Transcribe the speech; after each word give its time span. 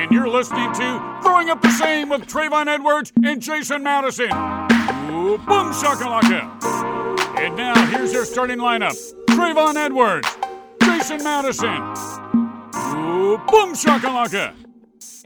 And 0.00 0.10
you're 0.10 0.30
listening 0.30 0.72
to 0.72 1.18
Throwing 1.22 1.50
Up 1.50 1.60
the 1.60 1.70
Same 1.72 2.08
with 2.08 2.22
Trayvon 2.22 2.68
Edwards 2.68 3.12
and 3.22 3.42
Jason 3.42 3.82
Madison. 3.82 4.30
Ooh, 4.30 5.36
boom 5.36 5.74
shakalaka. 5.74 7.38
And 7.38 7.54
now, 7.54 7.74
here's 7.88 8.10
your 8.10 8.24
starting 8.24 8.56
lineup 8.56 8.96
Trayvon 9.26 9.76
Edwards, 9.76 10.26
Jason 10.82 11.22
Madison. 11.22 11.82
Ooh, 12.96 13.36
boom 13.46 13.74
shakalaka. 13.74 14.54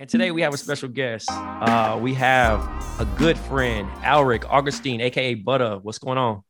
And 0.00 0.10
today 0.10 0.32
we 0.32 0.42
have 0.42 0.52
a 0.52 0.58
special 0.58 0.88
guest. 0.88 1.28
Uh, 1.30 1.96
we 2.02 2.12
have 2.14 2.60
a 2.98 3.04
good 3.16 3.38
friend, 3.38 3.88
Alric 4.02 4.44
Augustine, 4.50 5.00
aka 5.02 5.34
Butter. 5.34 5.78
What's 5.82 6.00
going 6.00 6.18
on? 6.18 6.42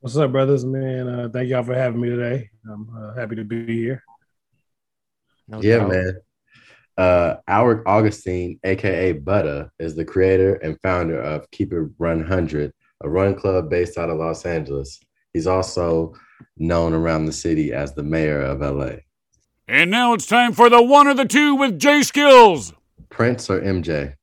What's 0.00 0.16
up, 0.16 0.32
brothers? 0.32 0.64
Man, 0.64 1.06
uh, 1.06 1.28
thank 1.30 1.50
y'all 1.50 1.64
for 1.64 1.74
having 1.74 2.00
me 2.00 2.08
today. 2.08 2.48
I'm 2.66 2.88
uh, 2.96 3.12
happy 3.12 3.36
to 3.36 3.44
be 3.44 3.66
here. 3.66 4.02
No 5.46 5.60
yeah, 5.60 5.80
doubt. 5.80 5.88
man. 5.90 6.20
Uh, 6.98 7.36
Alric 7.48 7.84
Augustine, 7.86 8.58
aka 8.64 9.12
Butter, 9.12 9.70
is 9.78 9.94
the 9.94 10.04
creator 10.04 10.54
and 10.56 10.78
founder 10.82 11.20
of 11.20 11.48
Keep 11.52 11.72
It 11.72 11.88
Run 11.98 12.24
Hundred, 12.24 12.72
a 13.02 13.08
run 13.08 13.36
club 13.36 13.70
based 13.70 13.96
out 13.96 14.10
of 14.10 14.18
Los 14.18 14.44
Angeles. 14.44 14.98
He's 15.32 15.46
also 15.46 16.12
known 16.56 16.92
around 16.92 17.26
the 17.26 17.32
city 17.32 17.72
as 17.72 17.94
the 17.94 18.02
mayor 18.02 18.42
of 18.42 18.60
LA. 18.60 18.96
And 19.68 19.92
now 19.92 20.12
it's 20.12 20.26
time 20.26 20.52
for 20.52 20.68
the 20.68 20.82
one 20.82 21.06
or 21.06 21.14
the 21.14 21.24
two 21.24 21.54
with 21.54 21.78
J 21.78 22.02
Skills. 22.02 22.72
Prince 23.10 23.48
or 23.48 23.60
MJ? 23.60 24.14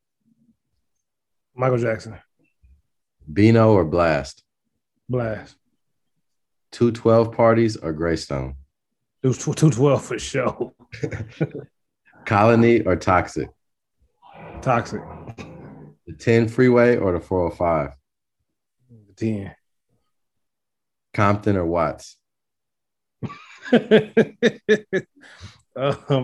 Michael 1.54 1.78
Jackson, 1.78 2.18
Bino 3.32 3.72
or 3.72 3.86
Blast? 3.86 4.42
Blast, 5.08 5.56
212 6.72 7.32
parties 7.32 7.76
or 7.78 7.94
Greystone? 7.94 8.54
it 9.22 9.28
was 9.28 9.38
two 9.38 9.70
twelve 9.70 10.04
for 10.04 10.18
sure. 10.18 10.74
Colony 12.26 12.82
or 12.82 12.96
Toxic? 12.96 13.48
Toxic, 14.60 15.00
The 16.06 16.12
10 16.18 16.48
freeway 16.48 16.96
or 16.96 17.12
the 17.12 17.20
405? 17.20 17.90
The 19.08 19.12
Ten. 19.14 19.54
Compton 21.14 21.56
or 21.56 21.64
Watts? 21.64 22.16
um, 23.72 23.78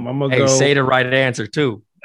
I'm 0.06 0.18
gonna 0.18 0.30
Hey, 0.30 0.38
go. 0.38 0.46
say 0.46 0.74
the 0.74 0.82
right 0.84 1.06
answer 1.12 1.46
too. 1.46 1.82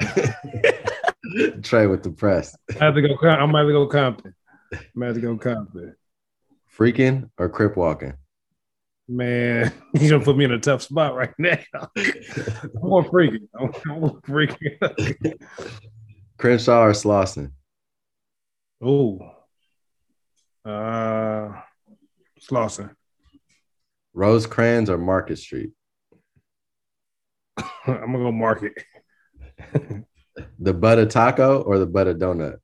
Trey 1.62 1.86
with 1.86 2.02
the 2.02 2.10
press. 2.16 2.56
I 2.80 2.84
have 2.84 2.94
to 2.94 3.02
go. 3.02 3.08
I'm 3.28 3.50
gonna 3.52 3.58
have 3.58 3.66
to 3.66 3.72
go 3.72 3.86
Compton. 3.86 4.34
I'm 4.72 4.78
gonna 4.94 5.06
have 5.06 5.14
to 5.16 5.20
go 5.20 5.36
Compton. 5.36 5.94
Freaking 6.76 7.30
or 7.36 7.48
crip 7.48 7.76
walking? 7.76 8.14
Man, 9.08 9.72
you're 9.94 10.10
gonna 10.10 10.24
put 10.24 10.36
me 10.36 10.44
in 10.44 10.52
a 10.52 10.58
tough 10.58 10.82
spot 10.82 11.14
right 11.14 11.32
now. 11.38 11.58
I'm 11.96 12.70
more 12.74 13.04
freaking. 13.04 13.48
More 13.86 14.20
freaking. 14.20 15.40
Crenshaw 16.36 16.82
or 16.82 16.92
Slauson? 16.92 17.52
Ooh. 18.84 19.18
Uh, 20.64 21.52
Slauson. 22.38 22.94
Rosecrans 24.12 24.90
or 24.90 24.98
Market 24.98 25.38
Street? 25.38 25.70
I'm 27.86 28.12
gonna 28.12 28.18
go 28.18 28.32
Market. 28.32 28.74
The 30.58 30.74
butter 30.74 31.06
taco 31.06 31.62
or 31.62 31.78
the 31.78 31.86
butter 31.86 32.14
donut? 32.14 32.58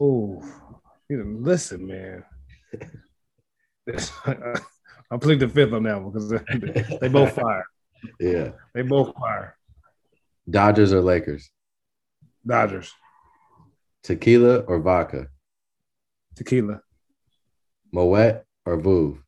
Oh, 0.00 0.42
listen, 1.08 1.86
man. 1.86 2.24
I'll 5.10 5.18
plead 5.18 5.40
the 5.40 5.48
fifth 5.48 5.72
on 5.72 5.82
that 5.84 6.00
one 6.00 6.12
because 6.12 6.28
they, 6.30 6.98
they 7.00 7.08
both 7.08 7.32
fire. 7.32 7.66
Yeah. 8.20 8.52
They 8.74 8.82
both 8.82 9.14
fire. 9.16 9.56
Dodgers 10.48 10.92
or 10.92 11.00
Lakers? 11.00 11.50
Dodgers, 12.46 12.92
Tequila 14.02 14.60
or 14.60 14.78
vodka? 14.80 15.28
tequila, 16.34 16.80
Moet 17.92 18.44
or 18.64 18.78
Veuve? 18.78 19.18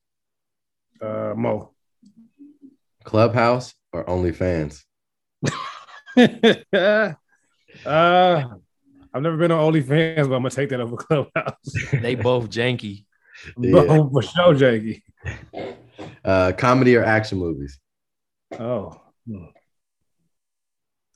uh, 1.03 1.35
Mo. 1.37 1.73
Clubhouse 3.05 3.75
or 3.93 4.05
OnlyFans? 4.05 4.83
uh, 6.17 7.13
I've 7.85 9.23
never 9.23 9.37
been 9.37 9.51
on 9.51 9.73
OnlyFans, 9.73 10.17
but 10.17 10.37
I'm 10.37 10.43
gonna 10.43 10.51
take 10.51 10.71
that 10.71 10.81
over 10.81 10.97
Clubhouse. 10.97 11.73
They 12.01 12.15
both 12.15 12.49
janky. 12.49 13.05
Yeah. 13.59 14.09
For 14.13 14.23
sure, 14.23 14.55
Jakey. 14.55 15.03
Uh, 16.25 16.53
comedy 16.57 16.97
or 16.97 17.05
action 17.05 17.39
movies? 17.39 17.79
Oh, 18.59 19.01
hmm. 19.27 19.47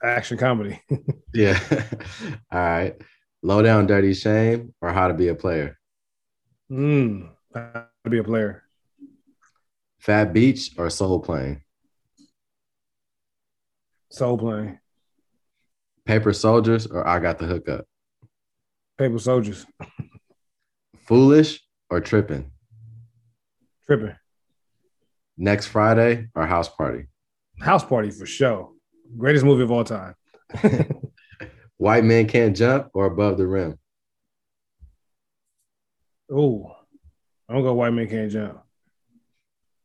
action 0.03 0.39
comedy. 0.39 0.81
Yeah. 1.35 1.61
All 2.51 2.59
right. 2.59 2.95
Low 3.43 3.63
down, 3.63 3.87
dirty 3.87 4.15
shame 4.15 4.75
or 4.81 4.91
how 4.93 5.09
to 5.09 5.15
be 5.15 5.29
a 5.29 5.35
player? 5.35 5.79
Hmm. 6.69 7.27
How 7.55 7.87
to 8.05 8.11
be 8.11 8.19
a 8.19 8.25
player. 8.25 8.63
Phat 9.99 10.33
Beach 10.33 10.71
or 10.79 10.89
Soul 10.89 11.21
Plane? 11.21 11.63
Soul 14.11 14.39
playing. 14.39 14.79
Paper 16.07 16.33
Soldiers 16.33 16.87
or 16.87 17.07
I 17.07 17.19
Got 17.19 17.39
the 17.39 17.47
Hookup? 17.47 17.85
Paper 18.97 19.19
soldiers. 19.19 19.67
Foolish 21.07 21.61
or 21.91 22.01
Tripping? 22.01 22.51
Tripping. 23.87 24.17
Next 25.37 25.67
Friday 25.67 26.29
or 26.35 26.47
House 26.47 26.69
Party? 26.69 27.07
House 27.61 27.85
party 27.85 28.11
for 28.11 28.27
sure. 28.27 28.73
Greatest 29.17 29.45
movie 29.45 29.63
of 29.63 29.71
all 29.71 29.85
time. 29.85 30.15
White 31.79 32.05
Men 32.05 32.27
Can't 32.27 32.57
Jump 32.57 32.89
or 32.95 33.07
Above 33.07 33.39
the 33.39 33.47
Rim? 33.47 33.79
Oh, 36.31 36.75
I'm 37.49 37.57
gonna 37.57 37.63
go 37.63 37.75
white 37.75 37.93
man 37.93 38.09
can't 38.09 38.33
jump. 38.33 38.61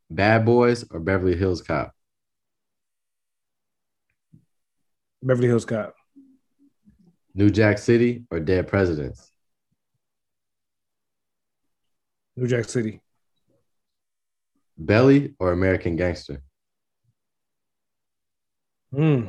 Bad 0.09 0.45
Boys 0.45 0.83
or 0.89 0.99
Beverly 0.99 1.35
Hills 1.35 1.61
Cop? 1.61 1.93
Beverly 5.21 5.47
Hills 5.47 5.65
Cop. 5.65 5.93
New 7.35 7.49
Jack 7.49 7.77
City 7.77 8.25
or 8.31 8.39
Dead 8.39 8.67
Presidents? 8.67 9.30
New 12.35 12.47
Jack 12.47 12.65
City. 12.65 13.01
Belly 14.77 15.33
or 15.39 15.51
American 15.51 15.95
Gangster? 15.95 16.41
Hmm. 18.93 19.27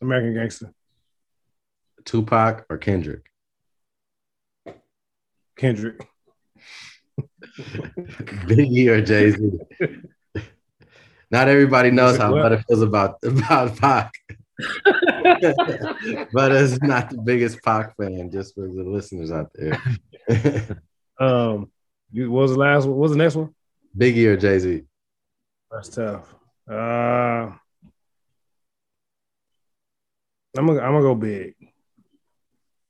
American 0.00 0.34
Gangster. 0.34 0.72
Tupac 2.04 2.66
or 2.68 2.78
Kendrick? 2.78 3.30
Kendrick. 5.56 6.06
Biggie 7.58 8.88
or 8.88 9.00
Jay 9.00 9.30
Z? 9.30 9.58
Not 11.30 11.48
everybody 11.48 11.90
knows 11.90 12.16
how? 12.18 12.32
Butter 12.32 12.62
feels 12.68 12.82
about 12.82 13.18
about 13.24 13.76
Pac. 13.76 14.12
but 16.32 16.52
it's 16.52 16.80
not 16.82 17.10
the 17.10 17.20
biggest 17.22 17.62
Pac 17.62 17.96
fan, 17.96 18.30
just 18.30 18.54
for 18.54 18.62
the 18.62 18.84
listeners 18.84 19.30
out 19.32 19.50
there. 19.54 19.80
Um, 21.18 21.70
you, 22.12 22.30
what 22.30 22.42
was 22.42 22.52
the 22.52 22.58
last 22.58 22.84
one? 22.84 22.96
What 22.96 23.02
was 23.02 23.12
the 23.12 23.18
next 23.18 23.34
one? 23.34 23.54
Biggie 23.96 24.26
or 24.26 24.36
Jay 24.36 24.58
Z? 24.58 24.82
That's 25.70 25.88
tough. 25.88 26.34
Uh, 26.70 27.52
I'm 30.58 30.66
gonna 30.66 30.80
I'm 30.80 30.92
gonna 30.92 31.02
go 31.02 31.14
big. 31.14 31.54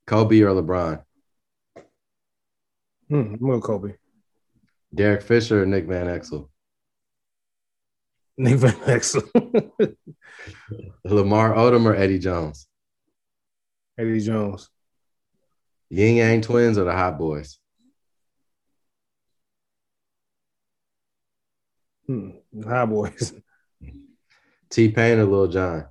Kobe 0.06 0.40
or 0.40 0.50
LeBron? 0.50 1.02
Hmm, 3.08 3.14
I'm 3.14 3.38
gonna 3.38 3.52
go 3.54 3.60
Kobe. 3.60 3.94
Derek 4.94 5.22
Fisher 5.22 5.62
or 5.62 5.66
Nick 5.66 5.86
Van 5.86 6.06
Exel? 6.06 6.48
Nick 8.38 8.56
Van 8.56 8.72
Exel. 8.72 9.26
Lamar 11.04 11.54
Odom 11.54 11.86
or 11.86 11.94
Eddie 11.94 12.18
Jones? 12.18 12.66
Eddie 13.98 14.20
Jones. 14.20 14.68
Yin 15.90 16.16
Yang 16.16 16.42
Twins 16.42 16.78
or 16.78 16.84
the 16.84 16.92
Hot 16.92 17.18
Boys? 17.18 17.58
Hmm. 22.06 22.30
High 22.64 22.86
boys. 22.86 23.34
T 24.70 24.88
Pain 24.90 25.18
or 25.18 25.24
Lil 25.24 25.48
Jon? 25.48 25.86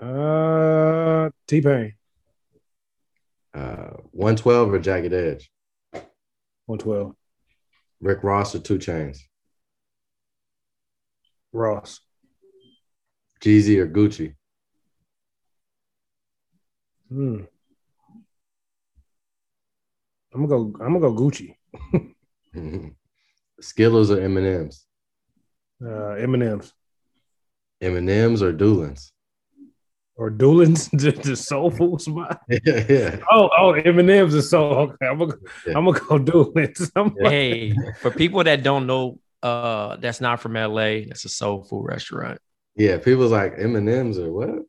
Uh, 0.00 1.30
T 1.46 1.60
Pain. 1.60 1.94
Uh, 3.54 3.90
112 4.12 4.74
or 4.74 4.78
Jagged 4.78 5.12
Edge? 5.12 5.50
112. 6.66 7.14
Rick 8.00 8.22
Ross 8.22 8.54
or 8.54 8.58
2 8.58 8.78
Chainz? 8.78 9.18
Ross. 11.52 12.00
Jeezy 13.40 13.78
or 13.78 13.88
Gucci? 13.88 14.34
Hmm. 17.08 17.42
I'm 20.34 20.46
gonna 20.46 20.70
go. 20.70 20.84
I'm 20.84 20.98
gonna 20.98 21.00
go 21.00 21.14
Gucci. 21.14 21.56
Skittles 23.60 24.10
or 24.10 24.20
M&M's? 24.20 24.86
Uh, 25.82 26.16
Eminem's 26.20 26.72
M&M's 27.80 28.42
or 28.42 28.52
Dulan's? 28.52 29.12
or 30.18 30.30
Dulan's, 30.30 30.88
the, 30.92 31.10
the 31.10 31.36
soul 31.36 31.70
food 31.70 32.00
spot. 32.00 32.40
yeah, 32.48 32.84
yeah. 32.88 33.18
Oh, 33.30 33.50
oh, 33.58 33.72
M&M's 33.72 34.34
is 34.34 34.48
so 34.48 34.64
okay. 34.64 35.06
I'm 35.06 35.18
gonna, 35.18 35.34
I'm 35.74 35.84
gonna 35.84 36.00
go 36.00 36.18
Dulan's. 36.18 36.90
I'm 36.96 37.14
like- 37.20 37.30
Hey, 37.32 37.74
for 38.00 38.10
people 38.10 38.42
that 38.44 38.62
don't 38.62 38.86
know, 38.86 39.18
uh, 39.42 39.96
that's 39.96 40.20
not 40.22 40.40
from 40.40 40.54
LA. 40.54 41.00
That's 41.06 41.24
a 41.26 41.28
soul 41.28 41.64
food 41.64 41.84
restaurant. 41.86 42.38
Yeah, 42.76 42.96
people's 42.98 43.32
like 43.32 43.54
M&M's 43.58 44.18
or 44.18 44.32
what? 44.32 44.64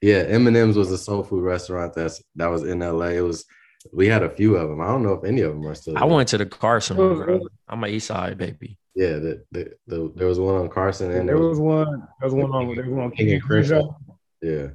Yeah, 0.00 0.18
M&M's 0.28 0.76
was 0.76 0.90
a 0.92 0.98
soul 0.98 1.22
food 1.24 1.42
restaurant 1.44 1.94
that's 1.94 2.22
that 2.36 2.46
was 2.46 2.62
in 2.62 2.78
LA. 2.80 3.06
It 3.06 3.20
was 3.20 3.44
we 3.92 4.06
had 4.06 4.22
a 4.22 4.30
few 4.30 4.56
of 4.56 4.68
them. 4.68 4.80
I 4.80 4.86
don't 4.88 5.02
know 5.02 5.14
if 5.14 5.24
any 5.24 5.40
of 5.42 5.52
them 5.52 5.66
are 5.66 5.74
still. 5.74 5.96
I 5.98 6.04
went 6.04 6.28
to 6.30 6.38
the 6.38 6.46
Carson 6.46 6.98
Oh, 6.98 7.08
one, 7.14 7.24
bro. 7.24 7.40
I'm 7.68 7.84
a 7.84 7.88
East 7.88 8.06
Side 8.08 8.38
baby. 8.38 8.78
Yeah, 8.94 9.12
the, 9.18 9.44
the, 9.52 9.72
the, 9.86 10.12
there 10.14 10.26
was 10.28 10.38
one 10.38 10.54
on 10.56 10.68
Carson 10.68 11.10
and 11.10 11.28
there 11.28 11.38
was 11.38 11.58
one. 11.58 12.06
There 12.20 12.28
was 12.30 12.34
one 12.34 12.50
on. 12.52 12.74
There 12.74 12.84
was 12.84 12.92
one 12.92 13.04
on 13.04 13.10
King 13.12 13.26
King 13.26 13.34
and 13.36 13.42
Crenshaw. 13.42 13.80
Crenshaw. 13.80 13.94
Yeah, 14.42 14.66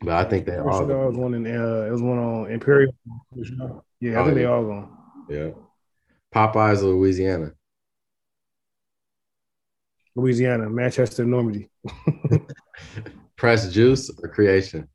but 0.00 0.14
I 0.14 0.28
think 0.28 0.46
they 0.46 0.52
There 0.52 0.68
all. 0.68 0.84
was 0.86 1.16
one 1.16 1.34
in. 1.34 1.46
Uh, 1.46 1.86
it 1.86 1.90
was 1.92 2.02
one 2.02 2.18
on 2.18 2.50
Imperial. 2.50 2.92
Yeah, 4.00 4.18
I 4.18 4.22
Oh, 4.22 4.24
think 4.24 4.34
they 4.36 4.44
all 4.44 4.64
gone. 4.64 4.96
Yeah, 5.28 5.50
Popeyes, 6.34 6.82
Louisiana. 6.82 7.52
Louisiana, 10.16 10.68
Manchester, 10.68 11.24
Normandy. 11.24 11.70
Press 13.36 13.72
juice 13.72 14.10
or 14.20 14.28
creation. 14.28 14.88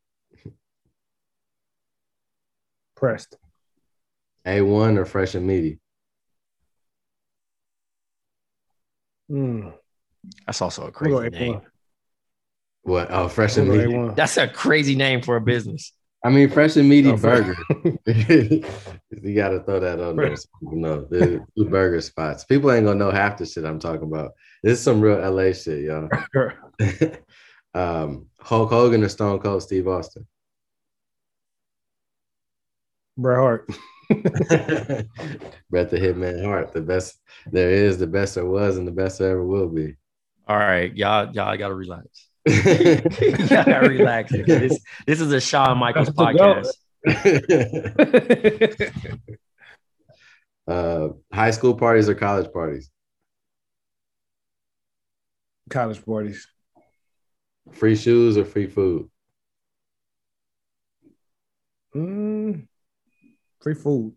Pressed. 2.96 3.36
A 4.46 4.60
one 4.60 4.98
or 4.98 5.04
fresh 5.04 5.34
and 5.34 5.46
meaty. 5.46 5.80
Mm. 9.30 9.72
That's 10.46 10.60
also 10.60 10.82
a 10.82 10.86
I'm 10.86 10.92
crazy 10.92 11.14
gonna 11.14 11.30
go 11.30 11.38
name. 11.38 11.54
A1. 11.54 11.62
What? 12.82 13.10
Oh, 13.10 13.28
fresh 13.28 13.56
I'm 13.56 13.70
and 13.70 13.72
meaty. 13.72 13.92
A1. 13.92 14.16
That's 14.16 14.36
a 14.36 14.48
crazy 14.48 14.94
name 14.94 15.22
for 15.22 15.36
a 15.36 15.40
business. 15.40 15.92
I 16.24 16.30
mean, 16.30 16.48
fresh 16.48 16.76
and 16.76 16.88
meaty 16.88 17.10
Oh, 17.10 17.16
burger. 17.18 17.54
you 18.06 19.34
got 19.34 19.50
to 19.50 19.62
throw 19.62 19.78
that 19.78 20.00
on 20.00 20.16
there. 20.16 20.34
So 20.36 20.48
people 20.58 20.78
know 20.78 21.04
the 21.04 21.44
two 21.56 21.68
burger 21.68 22.00
spots. 22.00 22.44
People 22.44 22.72
ain't 22.72 22.86
gonna 22.86 22.98
know 22.98 23.10
half 23.10 23.36
the 23.36 23.44
shit 23.44 23.64
I'm 23.66 23.78
talking 23.78 24.04
about. 24.04 24.32
This 24.62 24.78
is 24.78 24.84
some 24.84 25.02
real 25.02 25.18
LA 25.18 25.52
shit, 25.52 25.84
y'all. 25.84 26.08
um, 27.74 28.26
Hulk 28.40 28.70
Hogan 28.70 29.04
or 29.04 29.08
Stone 29.10 29.40
Cold 29.40 29.62
Steve 29.62 29.86
Austin. 29.86 30.26
Bret 33.16 33.38
Hart. 33.38 33.68
Bret 35.70 35.90
the 35.90 35.98
Hitman 35.98 36.44
Hart, 36.44 36.72
the 36.72 36.80
best 36.80 37.20
there 37.50 37.70
is, 37.70 37.98
the 37.98 38.06
best 38.06 38.34
there 38.34 38.46
was, 38.46 38.76
and 38.76 38.86
the 38.86 38.92
best 38.92 39.18
there 39.18 39.32
ever 39.32 39.44
will 39.44 39.68
be. 39.68 39.96
All 40.46 40.58
right, 40.58 40.94
y'all, 40.94 41.32
y'all 41.32 41.56
gotta 41.56 41.74
relax. 41.74 42.28
y'all 42.46 43.64
gotta 43.64 43.88
relax. 43.88 44.32
This, 44.32 44.78
this 45.06 45.20
is 45.20 45.32
a 45.32 45.40
Shawn 45.40 45.78
Michaels 45.78 46.10
podcast. 46.10 46.68
uh, 50.68 51.08
high 51.32 51.50
school 51.50 51.74
parties 51.74 52.08
or 52.08 52.14
college 52.14 52.52
parties? 52.52 52.90
College 55.70 56.04
parties. 56.04 56.46
Free 57.72 57.96
shoes 57.96 58.36
or 58.36 58.44
free 58.44 58.66
food? 58.66 59.08
Mm, 61.94 62.66
free 63.64 63.74
food. 63.74 64.14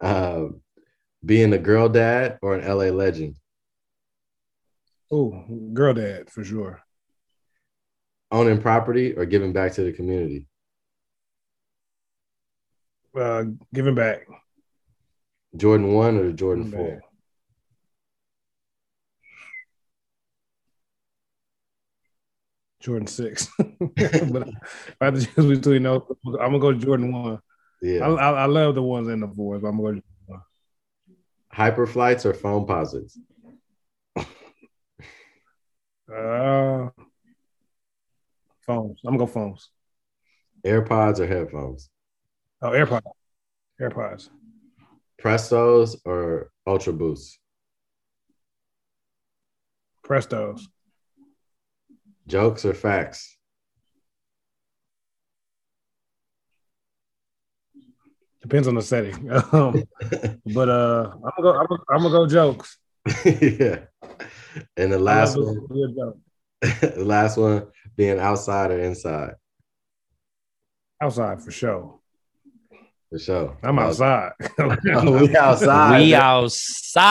uh, 0.00 0.44
being 1.24 1.52
a 1.54 1.58
girl 1.58 1.88
dad 1.88 2.38
or 2.42 2.54
an 2.54 2.68
LA 2.68 2.94
legend? 2.94 3.36
Oh, 5.10 5.44
girl 5.72 5.94
dad 5.94 6.30
for 6.30 6.44
sure. 6.44 6.82
Owning 8.30 8.60
property 8.60 9.14
or 9.14 9.24
giving 9.24 9.52
back 9.52 9.72
to 9.72 9.82
the 9.82 9.92
community? 9.92 10.46
Uh, 13.18 13.44
giving 13.74 13.94
back. 13.94 14.26
Jordan 15.56 15.92
1 15.92 16.16
or 16.18 16.32
Jordan 16.32 16.64
Giving 16.64 16.78
4? 16.78 16.94
back. 16.94 17.02
Jordan 22.82 23.06
six. 23.06 23.48
but 23.58 24.48
I 25.00 25.04
have 25.04 25.18
to 25.18 25.26
choose 25.26 25.58
between 25.58 25.84
those, 25.84 26.02
I'm 26.26 26.52
gonna 26.52 26.58
go 26.58 26.72
Jordan 26.72 27.12
one. 27.12 27.38
Yeah. 27.80 28.06
I, 28.06 28.10
I, 28.10 28.30
I 28.42 28.46
love 28.46 28.74
the 28.74 28.82
ones 28.82 29.08
in 29.08 29.20
the 29.20 29.28
fours, 29.28 29.62
but 29.62 29.68
I'm 29.68 29.76
gonna 29.76 29.82
go 29.82 30.00
Jordan 30.00 30.02
one. 30.26 30.40
Hyperflights 31.54 32.24
or 32.24 32.34
Foamposites? 32.34 33.16
Uh, 36.12 36.90
phones. 38.66 39.00
I'm 39.06 39.16
gonna 39.16 39.18
go 39.18 39.26
phones. 39.26 39.70
AirPods 40.66 41.20
or 41.20 41.26
headphones? 41.26 41.88
Oh, 42.60 42.70
AirPods. 42.70 43.02
AirPods. 43.80 44.28
Prestos 45.20 45.96
or 46.04 46.50
Ultra 46.66 46.92
Boosts? 46.92 47.38
Prestos. 50.06 50.62
Jokes 52.26 52.64
or 52.64 52.74
facts? 52.74 53.36
Depends 58.42 58.68
on 58.68 58.74
the 58.74 58.82
setting. 58.82 59.30
Um, 59.52 59.84
but 60.54 60.68
uh, 60.68 61.12
I'm 61.14 61.20
gonna 61.20 61.42
go. 61.42 61.52
I'm 61.52 61.66
gonna, 61.66 61.82
I'm 61.90 62.02
gonna 62.02 62.10
go 62.10 62.26
jokes. 62.26 62.78
yeah. 63.24 63.84
And 64.76 64.92
the 64.92 64.98
last 64.98 65.36
one, 65.36 65.56
a 65.56 65.72
good 65.72 65.94
joke. 65.96 66.18
the 66.96 67.04
last 67.04 67.36
one 67.36 67.66
being 67.96 68.18
outside 68.18 68.70
or 68.70 68.78
inside. 68.80 69.34
Outside 71.00 71.42
for 71.42 71.50
sure. 71.50 71.98
For 73.10 73.18
sure. 73.18 73.56
I'm 73.62 73.78
outside. 73.78 74.32
We 74.58 75.36
outside. 75.36 76.00
We 76.00 76.14
outside. 76.14 77.02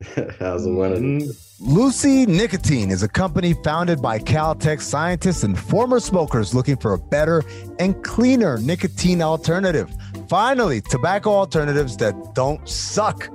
How's 0.38 0.64
the 0.64 0.72
one? 0.72 0.92
Mm-hmm. 0.92 1.30
Lucy 1.58 2.24
Nicotine 2.24 2.92
is 2.92 3.02
a 3.02 3.08
company 3.08 3.52
founded 3.64 4.00
by 4.00 4.20
Caltech 4.20 4.80
scientists 4.80 5.42
and 5.42 5.58
former 5.58 5.98
smokers 5.98 6.54
looking 6.54 6.76
for 6.76 6.92
a 6.92 6.98
better 6.98 7.42
and 7.80 8.00
cleaner 8.04 8.58
nicotine 8.58 9.20
alternative. 9.20 9.90
Finally, 10.28 10.82
tobacco 10.82 11.30
alternatives 11.30 11.96
that 11.96 12.14
don't 12.34 12.68
suck. 12.68 13.28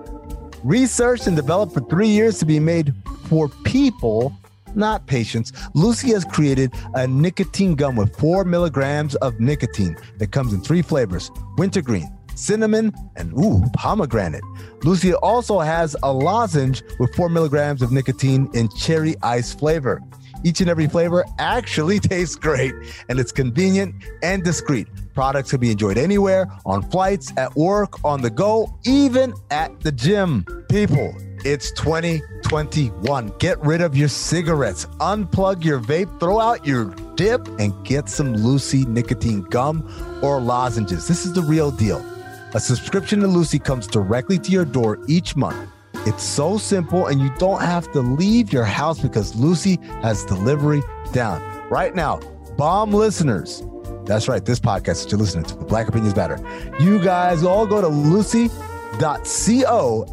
Researched 0.64 1.28
and 1.28 1.36
developed 1.36 1.74
for 1.74 1.82
three 1.82 2.08
years 2.08 2.40
to 2.40 2.46
be 2.46 2.62
made 2.62 2.94
for 3.26 3.50
people, 3.66 4.34
not 4.74 5.06
patients, 5.06 5.52
Lucy 5.74 6.12
has 6.12 6.24
created 6.24 6.72
a 6.94 7.06
nicotine 7.06 7.76
gum 7.76 7.98
with 7.98 8.16
four 8.16 8.46
milligrams 8.46 9.16
of 9.16 9.38
nicotine 9.38 9.98
that 10.18 10.32
comes 10.32 10.54
in 10.54 10.62
three 10.62 10.82
flavors 10.82 11.30
wintergreen, 11.58 12.10
cinnamon, 12.36 12.94
and 13.16 13.34
ooh, 13.34 13.64
pomegranate. 13.74 14.44
Lucy 14.84 15.14
also 15.14 15.60
has 15.60 15.96
a 16.04 16.12
lozenge 16.12 16.84
with 17.00 17.14
four 17.16 17.30
milligrams 17.30 17.82
of 17.82 17.92
nicotine 17.92 18.50
in 18.54 18.70
cherry 18.70 19.16
ice 19.24 19.54
flavor. 19.54 20.02
Each 20.44 20.60
and 20.60 20.70
every 20.70 20.88
flavor 20.88 21.26
actually 21.40 22.00
tastes 22.02 22.36
great 22.36 22.74
and 23.10 23.20
it's 23.20 23.32
convenient 23.32 23.96
and 24.22 24.44
discreet. 24.44 24.88
Products 25.14 25.52
can 25.52 25.60
be 25.60 25.72
enjoyed 25.72 25.98
anywhere, 25.98 26.48
on 26.66 26.82
flights, 26.90 27.32
at 27.38 27.56
work, 27.56 28.04
on 28.04 28.22
the 28.22 28.30
go, 28.30 28.78
even 28.84 29.34
at 29.52 29.80
the 29.82 29.92
gym. 29.92 30.44
People, 30.70 31.16
it's 31.46 31.72
2021. 31.74 33.28
Get 33.38 33.60
rid 33.62 33.82
of 33.82 33.96
your 33.96 34.08
cigarettes, 34.08 34.86
unplug 35.00 35.64
your 35.64 35.80
vape, 35.80 36.20
throw 36.20 36.40
out 36.40 36.66
your 36.66 36.86
dip, 37.16 37.48
and 37.60 37.86
get 37.86 38.10
some 38.10 38.34
Lucy 38.34 38.86
nicotine 38.86 39.42
gum 39.44 39.88
or 40.24 40.42
lozenges. 40.42 41.08
This 41.08 41.26
is 41.26 41.34
the 41.34 41.44
real 41.44 41.70
deal. 41.70 42.04
A 42.56 42.60
subscription 42.60 43.20
to 43.22 43.28
Lucy 43.28 43.58
comes 43.58 43.88
directly 43.88 44.38
to 44.38 44.52
your 44.52 44.64
door 44.64 45.00
each 45.08 45.36
month. 45.36 45.72
It's 46.06 46.22
so 46.22 46.60
simple, 46.60 47.08
and 47.08 47.20
you 47.20 47.32
don't 47.40 47.64
have 47.64 47.92
to 47.94 48.02
leave 48.02 48.54
your 48.54 48.64
house 48.64 49.00
because 49.00 49.34
Lucy 49.34 49.80
has 50.04 50.24
delivery 50.26 50.84
down. 51.14 51.42
Right 51.72 51.96
now, 51.96 52.20
bomb 52.56 52.94
listeners, 52.94 53.64
that's 54.06 54.28
right, 54.28 54.46
this 54.46 54.60
podcast 54.60 55.02
that 55.02 55.12
you're 55.12 55.20
listening 55.20 55.46
to, 55.46 55.56
Black 55.56 55.88
Opinions 55.88 56.16
Matter. 56.16 56.38
You 56.80 57.00
guys 57.04 57.42
all 57.42 57.66
go 57.66 57.82
to 57.82 57.88
lucy.co 57.88 58.56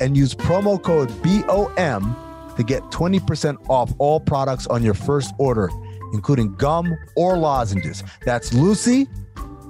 and 0.00 0.16
use 0.16 0.34
promo 0.34 0.82
code 0.82 1.10
BOM 1.22 2.16
to 2.56 2.62
get 2.62 2.82
20% 2.84 3.68
off 3.68 3.92
all 3.98 4.18
products 4.18 4.66
on 4.68 4.82
your 4.82 4.94
first 4.94 5.34
order, 5.36 5.68
including 6.14 6.54
gum 6.54 6.96
or 7.16 7.36
lozenges. 7.36 8.02
That's 8.24 8.54
Lucy, 8.54 9.08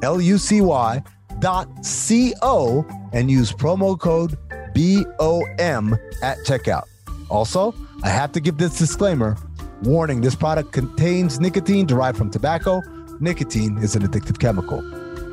L 0.04 0.20
U 0.20 0.38
C 0.38 0.60
Y 0.60 1.02
co 1.40 2.86
and 3.12 3.30
use 3.30 3.52
promo 3.52 3.98
code 3.98 4.36
BOM 4.74 5.94
at 6.22 6.38
checkout. 6.46 6.84
Also, 7.28 7.74
I 8.02 8.08
have 8.08 8.32
to 8.32 8.40
give 8.40 8.58
this 8.58 8.78
disclaimer 8.78 9.36
warning 9.82 10.20
this 10.20 10.34
product 10.34 10.72
contains 10.72 11.40
nicotine 11.40 11.86
derived 11.86 12.18
from 12.18 12.30
tobacco. 12.30 12.82
Nicotine 13.20 13.78
is 13.78 13.96
an 13.96 14.02
addictive 14.02 14.38
chemical. 14.38 14.80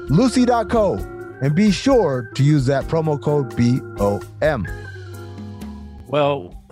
Lucy.co 0.10 0.96
and 1.42 1.56
be 1.56 1.72
sure 1.72 2.32
to 2.36 2.44
use 2.44 2.66
that 2.66 2.86
promo 2.86 3.22
code 3.22 3.56
BOM. 3.56 4.68
Well, 6.08 6.64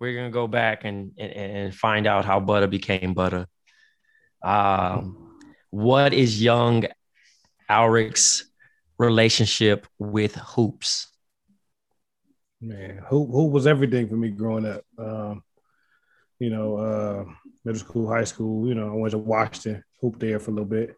we're 0.00 0.14
gonna 0.14 0.30
go 0.30 0.46
back 0.46 0.84
and 0.84 1.12
and, 1.18 1.32
and 1.32 1.74
find 1.74 2.06
out 2.06 2.24
how 2.24 2.40
butter 2.40 2.66
became 2.66 3.14
butter. 3.14 3.46
Um, 4.42 5.36
what 5.70 6.12
is 6.12 6.42
young 6.42 6.84
Alric's 7.70 8.47
relationship 8.98 9.86
with 9.98 10.34
hoops? 10.34 11.08
Man, 12.60 12.98
hoop 13.08 13.30
hoop 13.30 13.52
was 13.52 13.66
everything 13.66 14.08
for 14.08 14.16
me 14.16 14.30
growing 14.30 14.66
up. 14.66 14.82
Um, 14.98 15.42
you 16.38 16.50
know, 16.50 16.76
uh, 16.76 17.24
middle 17.64 17.78
school, 17.78 18.08
high 18.08 18.24
school. 18.24 18.66
You 18.66 18.74
know, 18.74 18.88
I 18.88 18.96
went 18.96 19.12
to 19.12 19.18
Washington, 19.18 19.84
hoop 20.00 20.18
there 20.18 20.40
for 20.40 20.50
a 20.50 20.54
little 20.54 20.68
bit. 20.68 20.96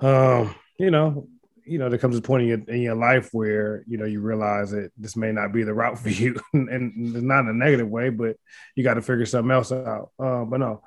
Um, 0.00 0.54
you 0.78 0.90
know, 0.90 1.28
you 1.66 1.78
know, 1.78 1.90
there 1.90 1.98
comes 1.98 2.16
a 2.16 2.22
point 2.22 2.44
in 2.44 2.48
your, 2.48 2.58
in 2.68 2.80
your 2.80 2.94
life 2.94 3.28
where 3.32 3.84
you 3.86 3.98
know 3.98 4.06
you 4.06 4.20
realize 4.20 4.70
that 4.70 4.90
this 4.96 5.16
may 5.16 5.32
not 5.32 5.52
be 5.52 5.64
the 5.64 5.74
route 5.74 5.98
for 5.98 6.08
you, 6.08 6.36
and 6.52 7.14
it's 7.14 7.22
not 7.22 7.40
in 7.40 7.48
a 7.48 7.52
negative 7.52 7.88
way, 7.88 8.08
but 8.08 8.36
you 8.74 8.82
got 8.82 8.94
to 8.94 9.02
figure 9.02 9.26
something 9.26 9.50
else 9.50 9.70
out. 9.70 10.10
Uh, 10.18 10.44
but 10.44 10.60
no, 10.60 10.82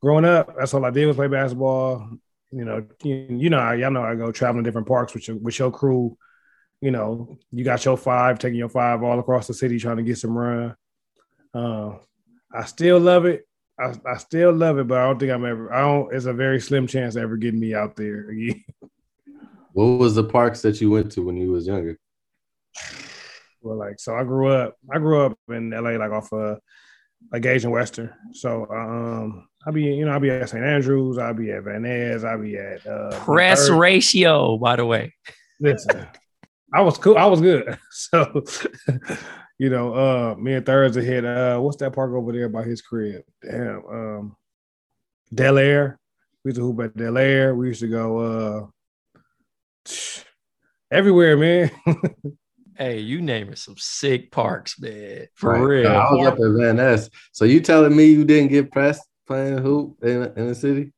growing 0.00 0.24
up, 0.24 0.56
that's 0.56 0.72
all 0.72 0.84
I 0.84 0.90
did 0.90 1.06
was 1.06 1.16
play 1.16 1.28
basketball. 1.28 2.10
You 2.52 2.64
know, 2.64 2.86
you, 3.02 3.26
you 3.30 3.50
know, 3.50 3.72
y'all 3.72 3.90
know 3.90 4.02
I 4.02 4.14
go 4.14 4.30
traveling 4.30 4.64
to 4.64 4.68
different 4.68 4.86
parks 4.86 5.14
with 5.14 5.26
your 5.26 5.38
with 5.38 5.58
your 5.58 5.70
crew. 5.70 6.16
You 6.80 6.90
know, 6.90 7.38
you 7.50 7.64
got 7.64 7.84
your 7.84 7.96
five, 7.96 8.38
taking 8.38 8.58
your 8.58 8.68
five 8.68 9.02
all 9.02 9.18
across 9.18 9.46
the 9.46 9.54
city, 9.54 9.78
trying 9.78 9.96
to 9.96 10.02
get 10.02 10.18
some 10.18 10.36
run. 10.36 10.76
Uh, 11.54 11.96
I 12.52 12.64
still 12.64 12.98
love 12.98 13.24
it. 13.24 13.46
I, 13.78 13.94
I 14.06 14.18
still 14.18 14.52
love 14.52 14.78
it, 14.78 14.86
but 14.86 14.98
I 14.98 15.04
don't 15.04 15.18
think 15.18 15.32
I'm 15.32 15.46
ever. 15.46 15.72
I 15.72 15.80
don't. 15.80 16.14
It's 16.14 16.26
a 16.26 16.32
very 16.32 16.60
slim 16.60 16.86
chance 16.86 17.16
of 17.16 17.22
ever 17.22 17.36
getting 17.36 17.60
me 17.60 17.74
out 17.74 17.96
there 17.96 18.28
again. 18.30 18.62
What 19.74 19.98
was 19.98 20.14
the 20.14 20.24
parks 20.24 20.60
that 20.62 20.82
you 20.82 20.90
went 20.90 21.12
to 21.12 21.22
when 21.22 21.38
you 21.38 21.50
was 21.50 21.66
younger? 21.66 21.98
well, 23.62 23.78
like 23.78 23.98
so, 23.98 24.14
I 24.14 24.22
grew 24.22 24.48
up. 24.48 24.76
I 24.92 24.98
grew 24.98 25.24
up 25.24 25.38
in 25.48 25.70
LA, 25.70 25.92
like 25.92 26.10
off 26.10 26.30
of 26.30 26.58
like 27.32 27.42
Gage 27.42 27.64
and 27.64 27.72
Western. 27.72 28.12
So 28.32 28.66
um, 28.70 29.48
I'll 29.66 29.72
be, 29.72 29.82
you 29.82 30.04
know, 30.04 30.12
I'll 30.12 30.20
be 30.20 30.30
at 30.30 30.48
St. 30.48 30.64
Andrews, 30.64 31.18
I'll 31.18 31.34
be 31.34 31.50
at 31.52 31.62
Van 31.64 31.82
Ness, 31.82 32.24
I'll 32.24 32.40
be 32.40 32.56
at 32.56 32.84
uh, 32.86 33.10
Press 33.20 33.68
Third. 33.68 33.78
ratio, 33.78 34.56
by 34.58 34.76
the 34.76 34.84
way. 34.84 35.14
Listen, 35.60 36.06
I 36.74 36.80
was 36.80 36.98
cool. 36.98 37.16
I 37.16 37.26
was 37.26 37.40
good. 37.40 37.78
So, 37.92 38.42
you 39.58 39.70
know, 39.70 39.94
uh, 39.94 40.34
me 40.36 40.54
and 40.54 40.66
Thursday 40.66 41.04
hit 41.04 41.24
uh, 41.24 41.58
what's 41.60 41.76
that 41.76 41.92
park 41.92 42.12
over 42.12 42.32
there 42.32 42.48
by 42.48 42.64
his 42.64 42.82
crib? 42.82 43.22
Damn, 43.42 43.84
um, 43.86 44.36
Del 45.32 45.58
Aire. 45.58 45.98
We 46.44 46.48
used 46.48 46.56
to 46.58 46.62
hoop 46.62 46.80
at 46.80 46.96
Del 46.96 47.16
Aire. 47.18 47.54
We 47.54 47.68
used 47.68 47.80
to 47.82 47.88
go 47.88 48.70
uh, 49.86 49.90
everywhere, 50.90 51.36
man. 51.36 51.70
Hey, 52.74 53.00
you 53.00 53.20
naming 53.20 53.54
some 53.56 53.74
sick 53.76 54.30
parks, 54.32 54.80
man. 54.80 55.26
For 55.34 55.52
Right. 55.52 55.60
real. 55.60 55.88
I 55.92 56.10
was 56.14 56.26
up 56.26 56.34
at 56.34 56.40
Van 56.58 56.76
Ness. 56.76 57.10
So 57.30 57.44
you 57.44 57.60
telling 57.60 57.94
me 57.94 58.06
you 58.06 58.24
didn't 58.24 58.48
get 58.50 58.72
pressed 58.72 59.02
playing 59.26 59.58
hoop 59.58 59.98
in, 60.02 60.32
in 60.36 60.48
the 60.48 60.54
city? 60.54 60.92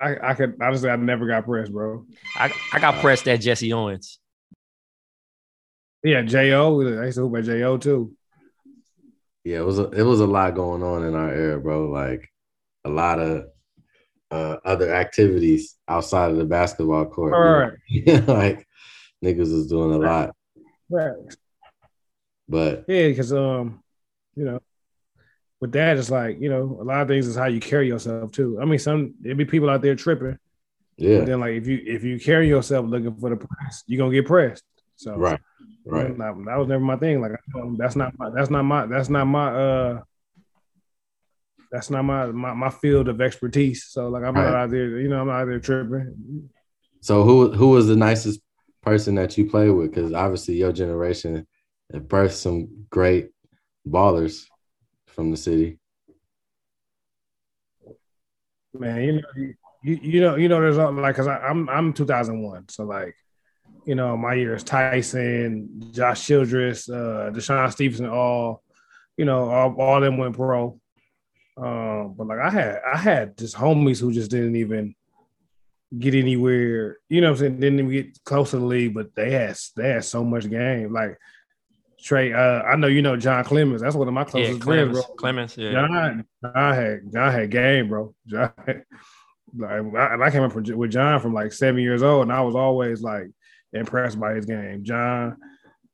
I, 0.00 0.16
I 0.22 0.34
could 0.34 0.56
honestly, 0.60 0.90
I 0.90 0.96
never 0.96 1.26
got 1.26 1.44
pressed, 1.44 1.72
bro. 1.72 2.04
I, 2.36 2.52
I 2.72 2.78
got 2.80 3.00
pressed 3.00 3.26
at 3.28 3.40
Jesse 3.40 3.72
Owens. 3.72 4.18
Yeah, 6.02 6.22
Jo. 6.22 6.80
I 7.00 7.06
used 7.06 7.16
to 7.16 7.22
hoop 7.28 7.38
at 7.38 7.44
Jo 7.44 7.76
too. 7.78 8.12
Yeah, 9.44 9.58
it 9.58 9.64
was 9.66 9.78
a, 9.78 9.88
it 9.90 10.02
was 10.02 10.20
a 10.20 10.26
lot 10.26 10.54
going 10.54 10.82
on 10.82 11.04
in 11.04 11.14
our 11.14 11.32
era, 11.32 11.60
bro. 11.60 11.88
Like 11.88 12.28
a 12.84 12.90
lot 12.90 13.18
of 13.18 13.46
uh, 14.30 14.56
other 14.64 14.94
activities 14.94 15.76
outside 15.88 16.30
of 16.30 16.36
the 16.36 16.44
basketball 16.44 17.06
court. 17.06 17.32
Right. 17.32 18.28
like 18.28 18.66
niggas 19.24 19.52
was 19.52 19.66
doing 19.66 19.92
a 19.92 19.98
lot, 19.98 20.34
Right. 20.88 21.12
but 22.48 22.84
Yeah, 22.88 23.08
because 23.08 23.32
um, 23.32 23.82
you 24.34 24.44
know, 24.44 24.60
with 25.60 25.72
that, 25.72 25.98
it's 25.98 26.10
like 26.10 26.40
you 26.40 26.48
know, 26.48 26.78
a 26.80 26.84
lot 26.84 27.02
of 27.02 27.08
things 27.08 27.26
is 27.26 27.36
how 27.36 27.46
you 27.46 27.60
carry 27.60 27.88
yourself 27.88 28.32
too. 28.32 28.58
I 28.60 28.64
mean, 28.64 28.78
some 28.78 29.14
there 29.20 29.34
be 29.34 29.44
people 29.44 29.70
out 29.70 29.82
there 29.82 29.94
tripping. 29.94 30.38
yeah, 30.96 31.18
But 31.18 31.26
then, 31.26 31.40
like 31.40 31.54
if 31.54 31.66
you 31.66 31.82
if 31.84 32.02
you 32.04 32.18
carry 32.18 32.48
yourself 32.48 32.86
looking 32.86 33.14
for 33.16 33.30
the 33.30 33.36
press, 33.36 33.84
you're 33.86 33.98
gonna 33.98 34.12
get 34.12 34.26
pressed. 34.26 34.64
So 34.96 35.16
right, 35.16 35.40
right. 35.86 36.16
know, 36.16 36.44
that 36.46 36.58
was 36.58 36.68
never 36.68 36.82
my 36.82 36.96
thing. 36.96 37.20
Like 37.20 37.32
I 37.32 37.52
told 37.52 37.64
him, 37.66 37.76
that's 37.76 37.96
not 37.96 38.12
my 38.18 38.30
that's 38.30 38.50
not 38.50 38.62
my 38.64 38.86
that's 38.86 39.08
not 39.08 39.24
my 39.26 39.48
uh 39.54 40.00
that's 41.70 41.90
not 41.90 42.02
my 42.04 42.26
my, 42.26 42.52
my 42.54 42.70
field 42.70 43.08
of 43.08 43.20
expertise. 43.20 43.86
So 43.88 44.08
like 44.08 44.24
I'm 44.24 44.34
Right. 44.34 44.44
not 44.44 44.54
out 44.54 44.70
there, 44.70 44.98
you 44.98 45.08
know, 45.08 45.20
I'm 45.20 45.26
not 45.28 45.42
out 45.42 45.46
there 45.46 45.60
tripping. 45.60 46.48
So 47.00 47.22
who 47.22 47.52
who 47.52 47.68
was 47.68 47.86
the 47.86 47.96
nicest 47.96 48.40
person 48.82 49.14
that 49.16 49.36
you 49.38 49.48
played 49.48 49.70
with? 49.70 49.90
Because 49.90 50.12
obviously 50.12 50.54
your 50.54 50.72
generation 50.72 51.46
birthed 51.92 52.32
some 52.32 52.86
great 52.90 53.30
ballers 53.86 54.44
from 55.14 55.30
the 55.30 55.36
city. 55.36 55.78
man. 58.74 59.02
You 59.02 59.12
know, 59.14 59.28
you, 59.82 59.98
you 60.02 60.20
know, 60.20 60.36
you 60.36 60.48
know, 60.48 60.60
there's 60.60 60.78
all- 60.78 60.92
like, 60.92 61.16
cause 61.16 61.26
I, 61.26 61.38
I'm 61.38 61.68
I'm 61.68 61.92
2001, 61.92 62.68
so 62.68 62.84
like, 62.84 63.14
you 63.86 63.94
know, 63.94 64.16
my 64.16 64.34
years 64.34 64.62
Tyson, 64.62 65.90
Josh 65.92 66.26
Childress, 66.26 66.88
uh, 66.88 67.30
DeShawn 67.32 67.72
Stevenson, 67.72 68.08
all, 68.08 68.62
you 69.16 69.24
know, 69.24 69.48
all, 69.50 69.74
all 69.80 69.96
of 69.96 70.02
them 70.02 70.18
went 70.18 70.36
pro. 70.36 70.78
Um, 71.56 72.14
but 72.16 72.26
like 72.26 72.38
I 72.38 72.50
had 72.50 72.80
I 72.94 72.96
had 72.96 73.36
just 73.36 73.56
homies 73.56 74.00
who 74.00 74.12
just 74.12 74.30
didn't 74.30 74.56
even 74.56 74.94
get 75.98 76.14
anywhere, 76.14 76.98
you 77.08 77.20
know 77.20 77.28
what 77.28 77.32
I'm 77.32 77.38
saying? 77.38 77.60
Didn't 77.60 77.78
even 77.80 77.90
get 77.90 78.24
close 78.24 78.50
to 78.50 78.58
the 78.58 78.64
league, 78.64 78.94
but 78.94 79.14
they 79.14 79.30
had 79.32 79.56
they 79.76 79.88
had 79.90 80.04
so 80.04 80.24
much 80.24 80.48
game. 80.48 80.92
Like 80.92 81.18
Trey, 82.02 82.32
uh, 82.32 82.62
I 82.62 82.76
know 82.76 82.86
you 82.86 83.02
know 83.02 83.16
John 83.16 83.44
Clemens. 83.44 83.82
That's 83.82 83.94
one 83.94 84.08
of 84.08 84.14
my 84.14 84.22
Yeah, 84.22 84.26
closest 84.26 84.62
friends, 84.62 84.64
Clemens. 84.64 85.06
bro. 85.06 85.14
Clemens, 85.16 85.56
yeah. 85.56 85.72
John, 85.72 86.24
John 86.42 86.74
had 86.74 87.00
John 87.12 87.32
had 87.32 87.50
game, 87.50 87.88
bro. 87.88 88.14
John, 88.26 88.52
like, 89.56 89.94
I, 89.96 90.22
I 90.22 90.30
came 90.30 90.42
up 90.42 90.52
from, 90.52 90.64
with 90.76 90.90
John 90.92 91.20
from 91.20 91.34
like 91.34 91.52
seven 91.52 91.80
years 91.82 92.02
old, 92.02 92.22
and 92.22 92.32
I 92.32 92.40
was 92.42 92.54
always 92.54 93.02
like 93.02 93.28
impressed 93.72 94.18
by 94.18 94.34
his 94.34 94.46
game. 94.46 94.84
John 94.84 95.36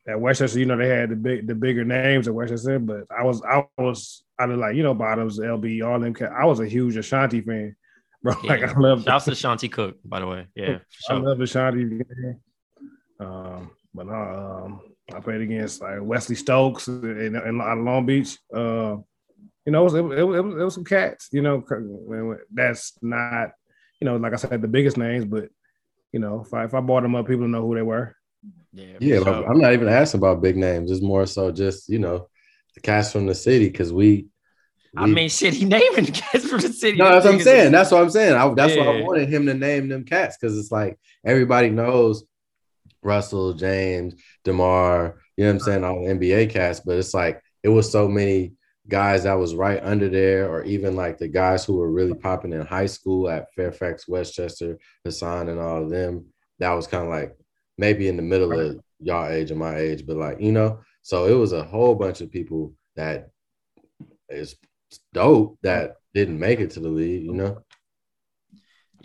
at 0.09 0.21
Westchester, 0.21 0.59
you 0.61 0.67
know, 0.67 0.77
they 0.77 0.89
had 0.89 1.11
the 1.11 1.17
big 1.17 1.47
the 1.47 1.55
bigger 1.55 1.85
names 1.85 2.29
at 2.29 2.35
Westchester, 2.35 2.79
but 2.79 3.05
I 3.11 3.25
was 3.25 3.43
I 3.43 3.65
was 3.79 4.25
I 4.39 4.47
was 4.47 4.59
like 4.59 4.77
you 4.77 4.83
know 4.83 4.95
Bottoms, 4.95 5.39
LB, 5.41 5.85
all 5.87 5.99
them. 5.99 6.15
I 6.37 6.45
was 6.47 6.61
a 6.61 6.67
huge 6.69 6.97
Ashanti 6.97 7.41
fan, 7.41 7.75
bro. 8.23 8.35
Like 8.45 8.63
I 8.63 8.79
love 8.79 9.03
Shouts 9.05 9.25
to 9.25 9.33
Shanti 9.33 9.71
Cook, 9.71 9.97
by 10.05 10.21
the 10.21 10.27
way. 10.27 10.47
Yeah, 10.55 10.79
for 11.09 11.15
I 11.15 11.19
love 11.19 11.41
Ashanti. 11.41 12.03
Um, 13.19 13.71
but 13.95 14.09
uh, 14.09 14.13
um, 14.65 14.81
I 15.15 15.21
played 15.21 15.41
against 15.41 15.81
like 15.81 15.99
Wesley 16.01 16.37
Stokes 16.37 16.89
in, 16.89 17.37
in, 17.37 17.61
out 17.61 17.79
of 17.79 17.85
Long 17.85 18.07
Beach. 18.07 18.39
Uh, 18.53 18.97
you 19.65 19.73
know, 19.73 19.81
it 19.81 19.85
was, 19.85 19.95
it, 19.95 20.03
was, 20.03 20.19
it, 20.19 20.23
was, 20.23 20.37
it 20.37 20.65
was 20.65 20.75
some 20.75 20.85
cats. 20.85 21.29
You 21.33 21.43
know, 21.43 21.65
that's 22.53 22.93
not 23.03 23.51
you 24.01 24.07
know, 24.07 24.17
like 24.17 24.33
I 24.33 24.37
said, 24.37 24.63
the 24.63 24.69
biggest 24.69 24.97
names, 24.97 25.25
but 25.25 25.49
you 26.13 26.21
know, 26.21 26.43
if 26.45 26.53
I 26.53 26.65
if 26.65 26.75
I 26.75 26.81
brought 26.81 27.03
them 27.03 27.15
up, 27.15 27.27
people 27.27 27.49
know 27.49 27.63
who 27.63 27.75
they 27.75 27.83
were. 27.83 28.15
Yeah, 28.73 28.97
Yeah, 29.01 29.21
but 29.25 29.49
I'm 29.49 29.59
not 29.59 29.73
even 29.73 29.89
asking 29.89 30.21
about 30.21 30.43
big 30.43 30.57
names. 30.57 30.91
It's 30.91 31.03
more 31.03 31.27
so 31.27 31.51
just 31.51 31.89
you 31.89 31.99
know 31.99 32.29
the 32.75 32.81
cats 32.81 33.13
from 33.13 33.27
the 33.27 33.35
city 33.35 33.69
because 33.69 33.93
we. 33.93 34.27
I 34.99 35.05
mean, 35.05 35.29
shit, 35.29 35.53
he 35.53 35.67
naming 35.67 36.07
cats 36.07 36.49
from 36.49 36.61
the 36.61 36.73
city. 36.73 36.97
no, 36.97 37.11
that's 37.11 37.27
what 37.27 37.35
I'm 37.35 37.41
saying. 37.41 37.73
That's 37.73 37.91
what 37.91 38.01
I'm 38.01 38.11
saying. 38.11 38.35
I, 38.35 38.49
that's 38.55 38.77
why 38.77 38.85
I 38.85 39.03
wanted 39.03 39.29
him 39.29 39.45
to 39.45 39.53
name 39.53 39.89
them 39.89 40.05
cats 40.05 40.39
because 40.41 40.59
it's 40.59 40.73
like 40.73 40.99
everybody 41.25 41.69
knows 41.69 42.25
Russell, 43.03 43.55
James, 43.55 44.15
Demar. 44.45 45.17
You 45.37 45.45
know 45.45 45.51
what 45.51 45.55
I'm 45.55 45.61
saying? 45.61 45.85
All 45.85 46.05
the 46.05 46.13
NBA 46.13 46.51
cast, 46.51 46.85
but 46.85 46.97
it's 46.97 47.15
like 47.15 47.41
it 47.63 47.69
was 47.69 47.91
so 47.91 48.09
many 48.09 48.55
guys 48.89 49.25
that 49.25 49.35
was 49.35 49.55
right 49.55 49.83
under 49.83 50.09
there, 50.09 50.49
or 50.49 50.63
even 50.65 50.97
like 50.97 51.19
the 51.19 51.29
guys 51.29 51.65
who 51.65 51.77
were 51.77 51.91
really 51.91 52.15
popping 52.15 52.53
in 52.53 52.65
high 52.65 52.87
school 52.87 53.29
at 53.29 53.53
Fairfax, 53.55 54.07
Westchester, 54.09 54.79
Hassan, 55.05 55.49
and 55.49 55.61
all 55.61 55.83
of 55.83 55.91
them. 55.91 56.27
That 56.59 56.73
was 56.73 56.87
kind 56.87 57.05
of 57.05 57.11
like 57.11 57.37
maybe 57.79 58.09
in 58.09 58.17
the 58.17 58.23
middle 58.23 58.59
of 58.59 58.81
y'all 59.01 59.29
age 59.29 59.51
and 59.51 59.61
my 59.61 59.77
age, 59.77 60.07
but 60.07 60.17
like 60.17 60.41
you 60.41 60.53
know, 60.53 60.81
so 61.03 61.27
it 61.27 61.35
was 61.35 61.53
a 61.53 61.65
whole 61.65 61.95
bunch 61.95 62.21
of 62.21 62.31
people 62.31 62.75
that 62.97 63.29
is 64.29 64.57
dope 65.13 65.59
that 65.63 65.97
didn't 66.15 66.39
make 66.39 66.61
it 66.61 66.71
to 66.73 66.81
the 66.81 66.89
league. 66.89 67.25
You 67.25 67.35
know, 67.35 67.59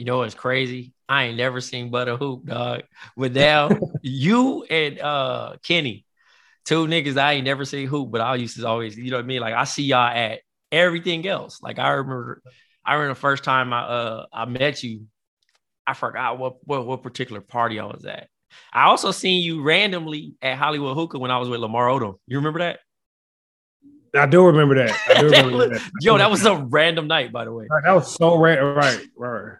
You 0.01 0.05
know 0.05 0.23
it's 0.23 0.33
crazy? 0.33 0.93
I 1.07 1.25
ain't 1.25 1.37
never 1.37 1.61
seen 1.61 1.91
Butter 1.91 2.17
Hoop, 2.17 2.43
dog. 2.45 2.81
But 3.15 3.33
now 3.33 3.69
you 4.01 4.63
and 4.63 4.99
uh 4.99 5.57
Kenny, 5.61 6.07
two 6.65 6.87
niggas 6.87 7.19
I 7.19 7.33
ain't 7.33 7.45
never 7.45 7.65
seen 7.65 7.87
hoop, 7.87 8.09
but 8.09 8.19
I 8.19 8.33
used 8.33 8.57
to 8.57 8.67
always, 8.67 8.97
you 8.97 9.11
know 9.11 9.17
what 9.17 9.25
I 9.25 9.27
mean? 9.27 9.41
Like 9.41 9.53
I 9.53 9.65
see 9.65 9.83
y'all 9.83 10.07
at 10.07 10.39
everything 10.71 11.27
else. 11.27 11.61
Like 11.61 11.77
I 11.77 11.89
remember, 11.89 12.41
I 12.83 12.95
remember 12.95 13.13
the 13.13 13.19
first 13.19 13.43
time 13.43 13.73
I 13.73 13.81
uh 13.81 14.25
I 14.33 14.45
met 14.45 14.81
you, 14.81 15.05
I 15.85 15.93
forgot 15.93 16.39
what 16.39 16.55
what, 16.67 16.87
what 16.87 17.03
particular 17.03 17.39
party 17.39 17.79
I 17.79 17.85
was 17.85 18.03
at. 18.03 18.27
I 18.73 18.85
also 18.85 19.11
seen 19.11 19.43
you 19.43 19.61
randomly 19.61 20.33
at 20.41 20.57
Hollywood 20.57 20.97
Hookah 20.97 21.19
when 21.19 21.29
I 21.29 21.37
was 21.37 21.47
with 21.47 21.59
Lamar 21.59 21.89
Odom. 21.89 22.15
You 22.25 22.37
remember 22.37 22.61
that? 22.61 22.79
I 24.15 24.25
do 24.25 24.47
remember 24.47 24.73
that. 24.83 24.99
I 25.07 25.19
do 25.19 25.25
remember 25.29 25.69
that. 25.69 25.91
yo, 26.01 26.17
that 26.17 26.31
was 26.31 26.43
a 26.43 26.55
random 26.55 27.07
night, 27.07 27.31
by 27.31 27.45
the 27.45 27.53
way. 27.53 27.67
That 27.83 27.93
was 27.93 28.15
so 28.15 28.39
rare. 28.39 28.73
Right, 28.73 28.99
right. 29.15 29.57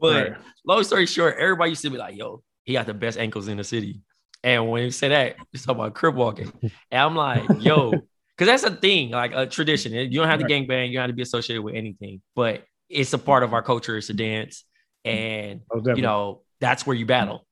But 0.00 0.30
Right. 0.30 0.40
long 0.66 0.84
story 0.84 1.06
short, 1.06 1.36
everybody 1.38 1.70
used 1.70 1.82
to 1.82 1.90
be 1.90 1.96
like, 1.96 2.16
yo, 2.16 2.42
he 2.64 2.72
got 2.72 2.86
the 2.86 2.94
best 2.94 3.18
ankles 3.18 3.48
in 3.48 3.56
the 3.56 3.64
city. 3.64 4.00
And 4.42 4.70
when 4.70 4.84
you 4.84 4.90
say 4.90 5.08
that, 5.08 5.36
it's 5.52 5.64
talking 5.64 5.80
about 5.80 5.94
crib 5.94 6.14
walking. 6.14 6.52
And 6.90 7.00
I'm 7.00 7.16
like, 7.16 7.50
yo, 7.56 8.06
because 8.36 8.46
that's 8.48 8.62
a 8.64 8.76
thing, 8.76 9.10
like 9.10 9.32
a 9.34 9.46
tradition. 9.46 9.92
You 9.92 10.20
don't 10.20 10.28
have 10.28 10.38
to 10.40 10.44
gang 10.44 10.66
bang, 10.66 10.90
you 10.90 10.96
don't 10.98 11.02
have 11.02 11.10
to 11.10 11.16
be 11.16 11.22
associated 11.22 11.62
with 11.62 11.74
anything, 11.74 12.20
but 12.34 12.64
it's 12.88 13.12
a 13.12 13.18
part 13.18 13.42
of 13.42 13.52
our 13.52 13.62
culture 13.62 13.96
it's 13.96 14.10
a 14.10 14.14
dance. 14.14 14.64
And 15.04 15.62
Oh, 15.72 15.80
you 15.96 16.02
know, 16.02 16.42
that's 16.60 16.86
where 16.86 16.96
you 16.96 17.06
battle. 17.06 17.46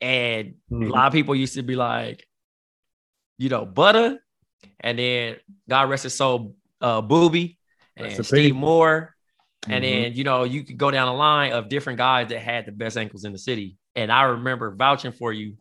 And 0.00 0.56
Mhm. 0.70 0.88
a 0.90 0.92
lot 0.92 1.06
of 1.06 1.12
people 1.12 1.34
used 1.34 1.54
to 1.54 1.62
be 1.62 1.76
like, 1.76 2.26
you 3.38 3.48
know, 3.48 3.64
butter, 3.64 4.18
and 4.80 4.98
then 4.98 5.36
God 5.68 5.90
rest 5.90 6.04
his 6.04 6.14
soul, 6.14 6.56
uh, 6.80 7.00
Booby, 7.00 7.58
and 7.96 8.06
Rest 8.06 8.30
then 8.30 8.40
in 8.40 8.52
Steve. 8.52 8.56
Moore. 8.56 9.15
And 9.68 9.82
Mhm. 9.84 9.88
then, 9.88 10.12
you 10.14 10.24
know, 10.24 10.44
you 10.44 10.64
could 10.64 10.76
go 10.78 10.90
down 10.90 11.06
the 11.06 11.14
line 11.18 11.52
of 11.52 11.68
different 11.68 11.98
guys 11.98 12.28
that 12.28 12.40
had 12.40 12.66
the 12.66 12.72
best 12.72 12.96
ankles 12.96 13.24
in 13.24 13.32
the 13.32 13.38
city. 13.38 13.76
And 13.94 14.12
I 14.12 14.22
remember 14.24 14.74
vouching 14.74 15.12
for 15.12 15.32
you 15.32 15.56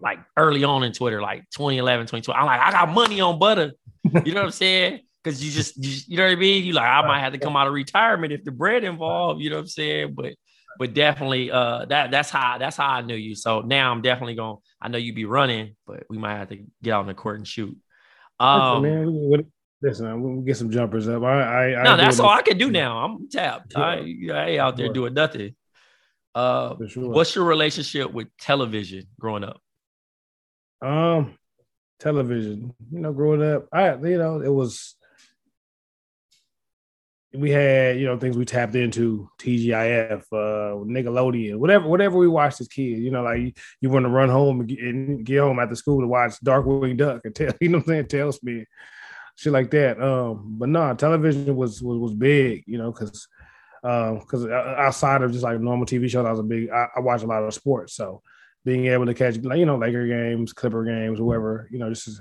like 0.00 0.18
early 0.36 0.64
on 0.64 0.82
in 0.82 0.92
Twitter, 0.92 1.22
like 1.22 1.44
2011, 1.50 2.06
2012. 2.06 2.36
I'm 2.38 2.46
like, 2.46 2.60
I 2.60 2.72
got 2.72 2.92
money 2.92 3.20
on 3.20 3.38
butter. 3.38 3.72
You 4.24 4.32
know 4.34 4.40
what 4.40 4.46
I'm 4.46 4.50
saying? 4.50 5.00
Because 5.24 5.42
you 5.42 5.50
just, 5.50 5.82
you, 5.82 6.00
you 6.06 6.16
know 6.18 6.24
what 6.26 6.32
I 6.32 6.34
mean? 6.34 6.64
You 6.64 6.74
like, 6.74 6.84
I 6.84 7.00
might 7.00 7.20
have 7.20 7.32
to 7.32 7.38
come 7.38 7.56
out 7.56 7.66
of 7.66 7.72
retirement 7.72 8.30
if 8.30 8.44
the 8.44 8.50
bread 8.52 8.84
involved. 8.84 9.40
You 9.40 9.48
know 9.48 9.56
what 9.56 9.62
I'm 9.62 9.68
saying? 9.68 10.12
But, 10.12 10.34
but 10.78 10.92
definitely, 10.92 11.50
uh, 11.50 11.86
that 11.86 12.10
that's 12.10 12.28
how 12.28 12.58
that's 12.58 12.76
how 12.76 12.88
I 12.90 13.00
knew 13.00 13.14
you. 13.14 13.34
So 13.34 13.62
now 13.62 13.90
I'm 13.90 14.02
definitely 14.02 14.34
going. 14.34 14.56
To 14.56 14.62
I 14.82 14.88
know 14.88 14.98
you'd 14.98 15.14
be 15.14 15.24
running, 15.24 15.76
but 15.86 16.04
we 16.10 16.18
might 16.18 16.36
have 16.36 16.50
to 16.50 16.58
get 16.82 16.92
out 16.92 17.00
on 17.00 17.06
the 17.06 17.14
court 17.14 17.38
and 17.38 17.48
shoot. 17.48 17.74
Listen, 18.38 18.74
Um, 18.76 18.82
man, 18.82 19.06
we- 19.06 19.36
we- 19.38 19.46
listen, 19.84 20.22
we'll 20.22 20.40
get 20.40 20.56
some 20.56 20.70
jumpers 20.70 21.08
up. 21.08 21.22
I, 21.22 21.42
I, 21.42 21.80
I 21.80 21.82
no, 21.82 21.96
do 21.96 22.02
that's 22.02 22.18
all 22.18 22.30
I 22.30 22.42
can 22.42 22.56
do 22.56 22.70
now. 22.70 22.98
I'm 23.04 23.28
tapped. 23.28 23.74
Yeah. 23.76 23.82
I, 23.82 23.94
I 24.32 24.46
ain't 24.48 24.60
out 24.60 24.76
there 24.76 24.92
doing 24.92 25.14
nothing. 25.14 25.54
Uh, 26.34 26.74
sure. 26.88 27.10
what's 27.10 27.34
your 27.34 27.44
relationship 27.44 28.12
with 28.12 28.28
television 28.38 29.04
growing 29.20 29.44
up? 29.44 29.60
Um, 30.82 31.36
television. 32.00 32.74
You 32.90 33.00
know, 33.00 33.12
growing 33.12 33.42
up, 33.42 33.68
I 33.72 33.94
you 33.94 34.18
know 34.18 34.40
it 34.40 34.52
was 34.52 34.96
we 37.34 37.50
had 37.50 37.98
you 37.98 38.06
know 38.06 38.18
things 38.18 38.36
we 38.36 38.44
tapped 38.44 38.74
into 38.74 39.28
TGIF, 39.40 40.22
uh, 40.32 40.84
Nickelodeon, 40.84 41.56
whatever 41.56 41.88
whatever 41.88 42.16
we 42.16 42.28
watched 42.28 42.60
as 42.60 42.68
kids. 42.68 43.00
You 43.00 43.10
know, 43.10 43.22
like 43.22 43.40
you, 43.40 43.52
you 43.80 43.90
want 43.90 44.06
to 44.06 44.10
run 44.10 44.28
home 44.28 44.60
and 44.60 44.68
get, 44.68 44.78
and 44.80 45.24
get, 45.24 45.40
home 45.40 45.58
after 45.58 45.74
school 45.74 46.00
to 46.00 46.06
watch 46.06 46.40
Darkwing 46.44 46.96
Duck 46.96 47.20
and 47.24 47.34
tell 47.34 47.52
you 47.60 47.68
know 47.68 47.78
what 47.78 47.88
I'm 47.88 47.88
saying, 47.88 48.04
TaleSpin, 48.06 48.64
shit 49.36 49.52
like 49.52 49.70
that. 49.70 50.00
Um, 50.00 50.56
but 50.58 50.68
no, 50.68 50.94
television 50.94 51.54
was 51.56 51.82
was 51.82 51.98
was 51.98 52.14
big. 52.14 52.64
You 52.66 52.78
know, 52.78 52.92
because 52.92 53.26
because 53.82 54.44
um, 54.44 54.50
outside 54.52 55.22
of 55.22 55.32
just 55.32 55.44
like 55.44 55.60
normal 55.60 55.86
TV 55.86 56.08
shows, 56.08 56.26
I 56.26 56.30
was 56.30 56.40
a 56.40 56.44
big 56.44 56.70
I, 56.70 56.88
I 56.96 57.00
watch 57.00 57.22
a 57.22 57.26
lot 57.26 57.42
of 57.42 57.54
sports, 57.54 57.94
so 57.94 58.22
being 58.64 58.86
able 58.86 59.06
to 59.06 59.14
catch 59.14 59.36
like 59.38 59.58
you 59.58 59.66
know 59.66 59.76
Laker 59.76 60.06
games, 60.06 60.52
Clipper 60.52 60.84
games, 60.84 61.18
whoever 61.18 61.68
you 61.70 61.78
know, 61.78 61.90
just 61.90 62.20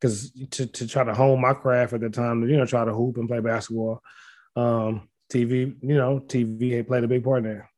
because 0.00 0.32
to 0.50 0.66
to 0.66 0.86
try 0.86 1.04
to 1.04 1.14
hone 1.14 1.40
my 1.40 1.54
craft 1.54 1.92
at 1.92 2.00
the 2.00 2.10
time, 2.10 2.48
you 2.48 2.56
know, 2.56 2.66
try 2.66 2.84
to 2.84 2.92
hoop 2.92 3.16
and 3.16 3.28
play 3.28 3.40
basketball 3.40 4.02
um, 4.58 5.08
TV, 5.32 5.74
you 5.82 5.94
know, 5.94 6.20
TV 6.20 6.86
played 6.86 7.04
a 7.04 7.08
big 7.08 7.24
part 7.24 7.38
in 7.38 7.44
there. 7.44 7.70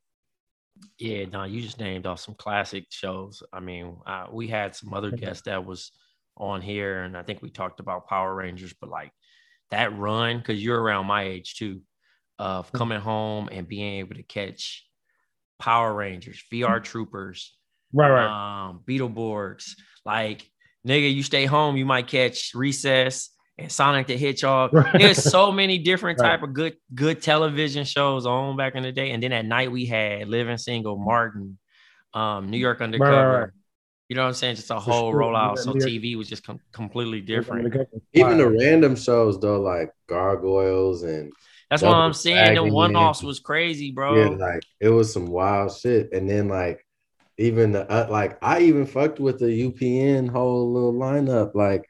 Yeah, 0.99 1.27
no, 1.27 1.45
you 1.45 1.61
just 1.61 1.79
named 1.79 2.07
off 2.07 2.21
some 2.21 2.35
classic 2.35 2.87
shows. 2.91 3.43
I 3.53 3.61
mean, 3.61 3.97
uh, 4.07 4.27
we 4.33 4.49
had 4.49 4.75
some 4.75 4.95
other 4.95 5.11
guests 5.11 5.45
that 5.45 5.65
was 5.65 5.93
on 6.37 6.63
here, 6.63 7.03
and 7.03 7.17
I 7.17 7.23
think 7.23 7.43
we 7.43 7.51
talked 7.51 7.81
about 7.81 8.09
Power 8.09 8.35
Rangers, 8.35 8.75
but 8.81 8.91
like 8.91 9.13
that 9.71 9.97
run, 9.97 10.39
because 10.39 10.63
you're 10.63 10.81
around 10.81 11.07
my 11.07 11.25
age 11.25 11.57
too, 11.57 11.83
of 12.39 12.67
mm-hmm. 12.67 12.79
coming 12.79 13.01
home 13.01 13.49
and 13.51 13.69
being 13.69 13.99
able 14.01 14.15
to 14.15 14.23
catch 14.23 14.87
Power 15.59 15.93
Rangers, 15.93 16.43
VR 16.53 16.67
mm-hmm. 16.67 16.85
Troopers, 16.85 17.57
right, 17.93 18.11
right, 18.11 18.69
um, 18.69 18.81
Beetleborgs. 18.87 19.73
Like, 20.05 20.49
nigga, 20.87 21.13
you 21.13 21.23
stay 21.23 21.47
home, 21.47 21.77
you 21.77 21.85
might 21.85 22.07
catch 22.07 22.53
Recess 22.55 23.31
and 23.61 23.71
Sonic 23.71 24.07
the 24.07 24.17
Hedgehog. 24.17 24.73
Right. 24.81 24.99
There's 24.99 25.23
so 25.23 25.53
many 25.53 25.79
different 25.79 26.19
type 26.19 26.41
right. 26.41 26.49
of 26.49 26.55
good 26.55 26.77
good 26.95 27.23
television 27.23 27.85
shows 27.85 28.27
on 28.27 28.57
back 28.57 28.75
in 28.75 28.83
the 28.83 28.93
day. 28.93 29.11
And 29.11 29.23
then 29.23 29.33
at 29.33 29.45
night 29.45 29.71
we 29.71 29.87
had 29.87 30.29
Living 30.29 30.57
Single, 30.57 30.97
Martin, 30.97 31.59
um, 32.15 32.51
New 32.51 32.59
York 32.59 32.81
Undercover. 32.81 33.53
Right, 34.11 34.15
you 34.15 34.17
know 34.17 34.23
what 34.23 34.29
I'm 34.29 34.35
saying? 34.35 34.57
Just 34.57 34.71
a 34.71 34.75
For 34.75 34.81
whole 34.81 35.13
sure. 35.13 35.21
rollout. 35.21 35.59
So 35.59 35.75
TV 35.75 36.17
was 36.17 36.29
just 36.29 36.45
com- 36.45 36.59
completely 36.73 37.21
different. 37.21 37.73
Even 38.13 38.39
the 38.39 38.51
random 38.51 38.97
shows 38.97 39.39
though, 39.39 39.61
like 39.61 39.93
Gargoyles 40.09 41.05
and 41.05 41.33
that's 41.71 41.83
what 41.83 41.95
I'm 41.95 42.13
saying. 42.13 42.57
The 42.57 42.65
one 42.65 42.97
offs 42.97 43.23
was 43.23 43.39
crazy, 43.39 43.93
bro. 43.93 44.17
Yeah, 44.17 44.29
like 44.31 44.63
it 44.81 44.89
was 44.89 45.13
some 45.13 45.29
wild 45.29 45.77
shit. 45.77 46.13
And 46.13 46.29
then 46.29 46.49
like 46.49 46.85
even 47.39 47.71
the 47.71 47.89
uh, 47.89 48.09
like 48.11 48.37
I 48.43 48.63
even 48.63 48.85
fucked 48.85 49.21
with 49.21 49.39
the 49.39 49.47
UPN 49.47 50.29
whole 50.29 50.73
little 50.73 50.93
lineup. 50.95 51.55
Like 51.55 51.89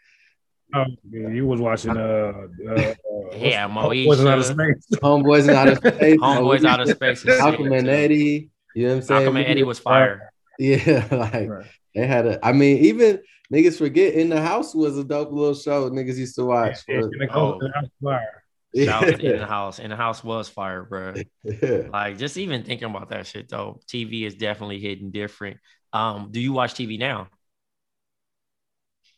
Oh, 0.73 0.85
you 1.11 1.47
was 1.47 1.61
watching 1.61 1.97
uh, 1.97 2.33
uh, 2.69 2.71
uh 2.71 2.95
yeah, 3.37 3.67
Moesha. 3.67 4.29
Out 4.29 4.39
of 4.39 4.45
space. 4.45 4.87
Homeboys 5.01 5.49
out 5.53 5.69
of 5.69 5.79
space. 5.79 6.21
Homeboys 6.21 6.65
out 6.65 6.81
of 6.81 6.89
space. 6.91 7.25
Malcolm 7.25 7.73
and 7.73 7.89
Eddie. 7.89 8.51
You 8.77 8.83
know 8.87 8.89
what 8.91 8.97
I'm 8.97 9.03
saying? 9.03 9.21
Malcolm 9.23 9.37
and 9.39 9.47
Eddie 9.47 9.63
was 9.65 9.81
fire. 9.81 10.30
Yeah, 10.61 11.09
like 11.11 11.49
right. 11.49 11.67
they 11.95 12.07
had 12.07 12.27
a. 12.27 12.47
I 12.47 12.53
mean, 12.53 12.85
even 12.85 13.21
niggas 13.53 13.79
forget 13.79 14.13
in 14.13 14.29
the 14.29 14.41
house 14.41 14.75
was 14.75 14.99
a 14.99 15.05
dope 15.05 15.33
little 15.33 15.55
show 15.55 15.89
niggas 15.89 16.19
used 16.19 16.35
to 16.35 16.45
watch. 16.45 16.81
Yeah, 16.87 17.01
oh. 17.33 17.59
fire. 18.03 18.45
Yeah. 18.75 19.05
in 19.07 19.39
the 19.39 19.47
house. 19.49 19.79
In 19.79 19.89
the 19.89 19.97
house 19.97 20.23
was 20.23 20.51
fire, 20.51 20.85
bro. 20.85 21.15
Yeah. 21.43 21.89
Like 21.91 22.19
just 22.19 22.37
even 22.37 22.63
thinking 22.63 22.91
about 22.91 23.09
that 23.09 23.27
shit 23.27 23.49
though, 23.49 23.81
TV 23.89 24.27
is 24.27 24.35
definitely 24.35 24.81
hitting 24.81 25.11
different. 25.11 25.57
Um, 25.95 26.29
do 26.31 26.41
you 26.41 26.53
watch 26.53 26.75
TV 26.75 26.99
now? 26.99 27.29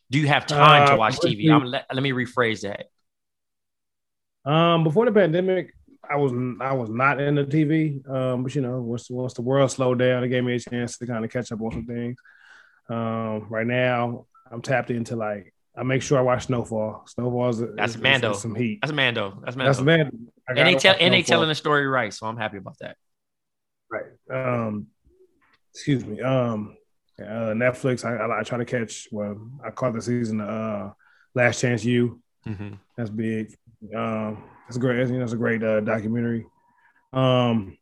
Do 0.09 0.19
you 0.19 0.27
have 0.27 0.45
time 0.45 0.83
uh, 0.83 0.91
to 0.91 0.95
watch 0.95 1.17
TV? 1.17 1.51
I'm, 1.51 1.65
let, 1.65 1.87
let 1.93 2.01
me 2.01 2.11
rephrase 2.11 2.61
that. 2.61 2.85
Um, 4.49 4.85
before 4.85 5.05
the 5.05 5.11
pandemic, 5.11 5.73
I 6.09 6.17
was 6.17 6.33
I 6.59 6.73
was 6.73 6.89
not 6.89 7.21
in 7.21 7.35
the 7.35 7.45
TV. 7.45 8.07
Um, 8.09 8.43
but 8.43 8.55
you 8.55 8.61
know, 8.61 8.81
once 8.81 9.09
once 9.09 9.33
the 9.33 9.41
world 9.41 9.71
slowed 9.71 9.99
down, 9.99 10.23
it 10.23 10.29
gave 10.29 10.43
me 10.43 10.55
a 10.55 10.59
chance 10.59 10.97
to 10.97 11.07
kind 11.07 11.23
of 11.23 11.31
catch 11.31 11.51
up 11.51 11.61
on 11.61 11.71
some 11.71 11.85
things. 11.85 12.17
Um, 12.89 13.47
right 13.49 13.65
now, 13.65 14.25
I'm 14.51 14.61
tapped 14.61 14.91
into 14.91 15.15
like 15.15 15.53
I 15.77 15.83
make 15.83 16.01
sure 16.01 16.17
I 16.19 16.21
watch 16.21 16.45
Snowfall. 16.45 17.03
Snowfall 17.07 17.49
is 17.49 17.63
that's 17.75 17.95
is, 17.95 18.01
Mando. 18.01 18.31
Is 18.31 18.41
some 18.41 18.55
heat. 18.55 18.79
That's 18.81 18.93
Mando. 18.93 19.41
That's 19.43 19.55
Mando. 19.55 19.71
That's 19.71 19.83
Mando. 19.83 20.11
And 20.47 20.67
they 20.67 20.75
tell 20.75 20.95
and 20.99 21.13
they 21.13 21.23
telling 21.23 21.49
the 21.49 21.55
story 21.55 21.87
right, 21.87 22.13
so 22.13 22.27
I'm 22.27 22.37
happy 22.37 22.57
about 22.57 22.77
that. 22.79 22.97
Right. 23.89 24.05
Um, 24.29 24.87
excuse 25.73 26.05
me. 26.05 26.21
Um, 26.21 26.75
uh, 27.19 27.53
Netflix, 27.53 28.03
I, 28.03 28.15
I, 28.15 28.39
I, 28.39 28.43
try 28.43 28.57
to 28.57 28.65
catch. 28.65 29.07
Well, 29.11 29.49
I 29.63 29.69
caught 29.69 29.93
the 29.93 30.01
season. 30.01 30.41
Uh, 30.41 30.91
Last 31.35 31.61
Chance 31.61 31.85
U. 31.85 32.21
Mm-hmm. 32.47 32.73
That's 32.97 33.09
big. 33.09 33.53
Um, 33.95 34.43
that's 34.67 34.77
great. 34.77 35.07
You 35.07 35.17
know, 35.17 35.23
it's 35.23 35.33
a 35.33 35.37
great 35.37 35.63
uh, 35.63 35.81
documentary. 35.81 36.45
Um, 37.11 37.77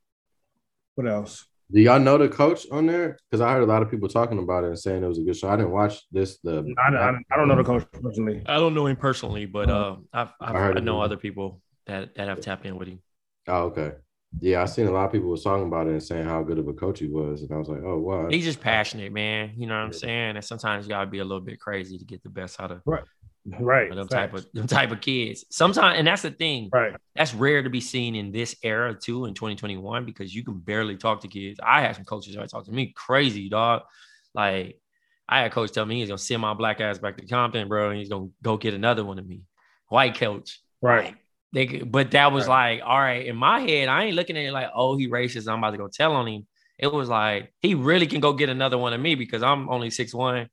what 0.95 1.07
else? 1.07 1.45
Do 1.71 1.79
y'all 1.79 1.99
know 1.99 2.17
the 2.17 2.27
coach 2.27 2.67
on 2.69 2.85
there? 2.85 3.17
Because 3.29 3.39
I 3.39 3.53
heard 3.53 3.63
a 3.63 3.65
lot 3.65 3.81
of 3.81 3.89
people 3.89 4.09
talking 4.09 4.39
about 4.39 4.65
it 4.65 4.67
and 4.67 4.79
saying 4.79 5.03
it 5.03 5.07
was 5.07 5.19
a 5.19 5.23
good 5.23 5.37
show. 5.37 5.47
I 5.47 5.55
didn't 5.55 5.71
watch 5.71 6.01
this. 6.11 6.37
The 6.43 6.73
I, 6.77 6.93
I, 6.93 7.09
I 7.31 7.37
don't 7.37 7.47
know 7.47 7.55
the 7.55 7.63
coach 7.63 7.85
personally. 7.93 8.41
I 8.45 8.55
don't 8.55 8.73
know 8.73 8.87
him 8.87 8.97
personally, 8.97 9.45
but 9.45 9.69
uh, 9.69 9.95
I've, 10.11 10.29
I've, 10.41 10.77
i 10.77 10.79
know 10.81 10.99
other 10.99 11.15
people 11.15 11.61
that 11.85 12.13
that 12.15 12.27
have 12.27 12.41
tapped 12.41 12.65
in 12.65 12.77
with 12.77 12.89
him. 12.89 12.99
Oh, 13.47 13.63
okay. 13.67 13.93
Yeah, 14.39 14.61
I 14.61 14.65
seen 14.65 14.87
a 14.87 14.91
lot 14.91 15.05
of 15.05 15.11
people 15.11 15.29
was 15.29 15.43
talking 15.43 15.67
about 15.67 15.87
it 15.87 15.91
and 15.91 16.03
saying 16.03 16.25
how 16.25 16.41
good 16.43 16.57
of 16.57 16.67
a 16.67 16.73
coach 16.73 16.99
he 16.99 17.07
was, 17.07 17.41
and 17.41 17.51
I 17.51 17.57
was 17.57 17.67
like, 17.67 17.83
oh 17.83 17.99
wow. 17.99 18.27
He's 18.29 18.45
just 18.45 18.61
passionate, 18.61 19.11
man. 19.11 19.53
You 19.57 19.67
know 19.67 19.75
what 19.75 19.85
I'm 19.85 19.93
saying? 19.93 20.35
And 20.35 20.43
sometimes 20.43 20.85
you 20.85 20.89
gotta 20.89 21.09
be 21.09 21.19
a 21.19 21.25
little 21.25 21.41
bit 21.41 21.59
crazy 21.59 21.97
to 21.97 22.05
get 22.05 22.23
the 22.23 22.29
best 22.29 22.59
out 22.59 22.71
of 22.71 22.81
right, 22.85 23.03
right. 23.45 23.93
Them 23.93 24.07
type 24.07 24.33
of 24.33 24.45
them 24.53 24.67
type 24.67 24.91
of 24.91 25.01
kids. 25.01 25.45
Sometimes, 25.49 25.97
and 25.97 26.07
that's 26.07 26.21
the 26.21 26.31
thing. 26.31 26.69
Right. 26.71 26.95
That's 27.15 27.33
rare 27.33 27.63
to 27.63 27.69
be 27.69 27.81
seen 27.81 28.15
in 28.15 28.31
this 28.31 28.55
era 28.63 28.93
too, 28.93 29.25
in 29.25 29.33
2021, 29.33 30.05
because 30.05 30.33
you 30.33 30.43
can 30.43 30.59
barely 30.59 30.97
talk 30.97 31.21
to 31.21 31.27
kids. 31.27 31.59
I 31.63 31.81
had 31.81 31.95
some 31.95 32.05
coaches 32.05 32.35
that 32.35 32.49
talk 32.49 32.65
to 32.65 32.71
me 32.71 32.93
crazy, 32.95 33.49
dog. 33.49 33.81
Like 34.33 34.79
I 35.27 35.39
had 35.39 35.51
a 35.51 35.53
coach 35.53 35.71
tell 35.71 35.85
me 35.85 35.99
he's 35.99 36.09
gonna 36.09 36.17
send 36.17 36.41
my 36.41 36.53
black 36.53 36.81
ass 36.81 36.99
back 36.99 37.17
to 37.17 37.25
Compton, 37.25 37.67
bro, 37.67 37.89
and 37.89 37.99
he's 37.99 38.09
gonna 38.09 38.29
go 38.41 38.57
get 38.57 38.73
another 38.73 39.03
one 39.03 39.19
of 39.19 39.27
me. 39.27 39.41
White 39.87 40.15
coach. 40.15 40.61
Right. 40.81 41.05
Like, 41.05 41.15
they, 41.53 41.79
but 41.79 42.11
that 42.11 42.31
was 42.31 42.47
right. 42.47 42.79
like, 42.79 42.87
all 42.87 42.99
right, 42.99 43.25
in 43.25 43.35
my 43.35 43.59
head, 43.59 43.89
I 43.89 44.05
ain't 44.05 44.15
looking 44.15 44.37
at 44.37 44.45
it 44.45 44.53
like, 44.53 44.69
oh, 44.73 44.95
he 44.97 45.09
racist. 45.09 45.51
I'm 45.51 45.59
about 45.59 45.71
to 45.71 45.77
go 45.77 45.89
tell 45.89 46.13
on 46.13 46.27
him. 46.27 46.47
It 46.79 46.91
was 46.91 47.09
like 47.09 47.53
he 47.59 47.75
really 47.75 48.07
can 48.07 48.21
go 48.21 48.33
get 48.33 48.49
another 48.49 48.77
one 48.77 48.93
of 48.93 49.01
me 49.01 49.15
because 49.15 49.43
I'm 49.43 49.69
only 49.69 49.89
six 49.89 50.13
one 50.13 50.49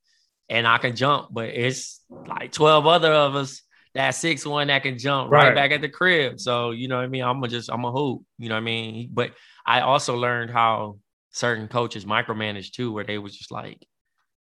and 0.48 0.66
I 0.66 0.78
can 0.78 0.96
jump, 0.96 1.28
but 1.30 1.50
it's 1.50 2.02
like 2.26 2.52
12 2.52 2.86
other 2.86 3.12
of 3.12 3.34
us 3.34 3.62
that 3.94 4.10
six 4.10 4.46
one 4.46 4.68
that 4.68 4.82
can 4.82 4.98
jump 4.98 5.30
right. 5.30 5.48
right 5.48 5.54
back 5.54 5.70
at 5.72 5.80
the 5.80 5.88
crib. 5.88 6.38
So 6.38 6.70
you 6.70 6.88
know 6.88 6.96
what 6.96 7.04
I 7.04 7.08
mean? 7.08 7.24
I'm 7.24 7.40
gonna 7.40 7.48
just 7.48 7.70
I'm 7.70 7.84
a 7.84 7.92
hoop, 7.92 8.22
you 8.38 8.48
know 8.48 8.54
what 8.54 8.60
I 8.60 8.64
mean? 8.64 9.10
But 9.12 9.32
I 9.66 9.80
also 9.80 10.16
learned 10.16 10.50
how 10.50 10.98
certain 11.30 11.68
coaches 11.68 12.04
micromanage 12.04 12.72
too, 12.72 12.92
where 12.92 13.04
they 13.04 13.18
was 13.18 13.36
just 13.36 13.50
like, 13.50 13.84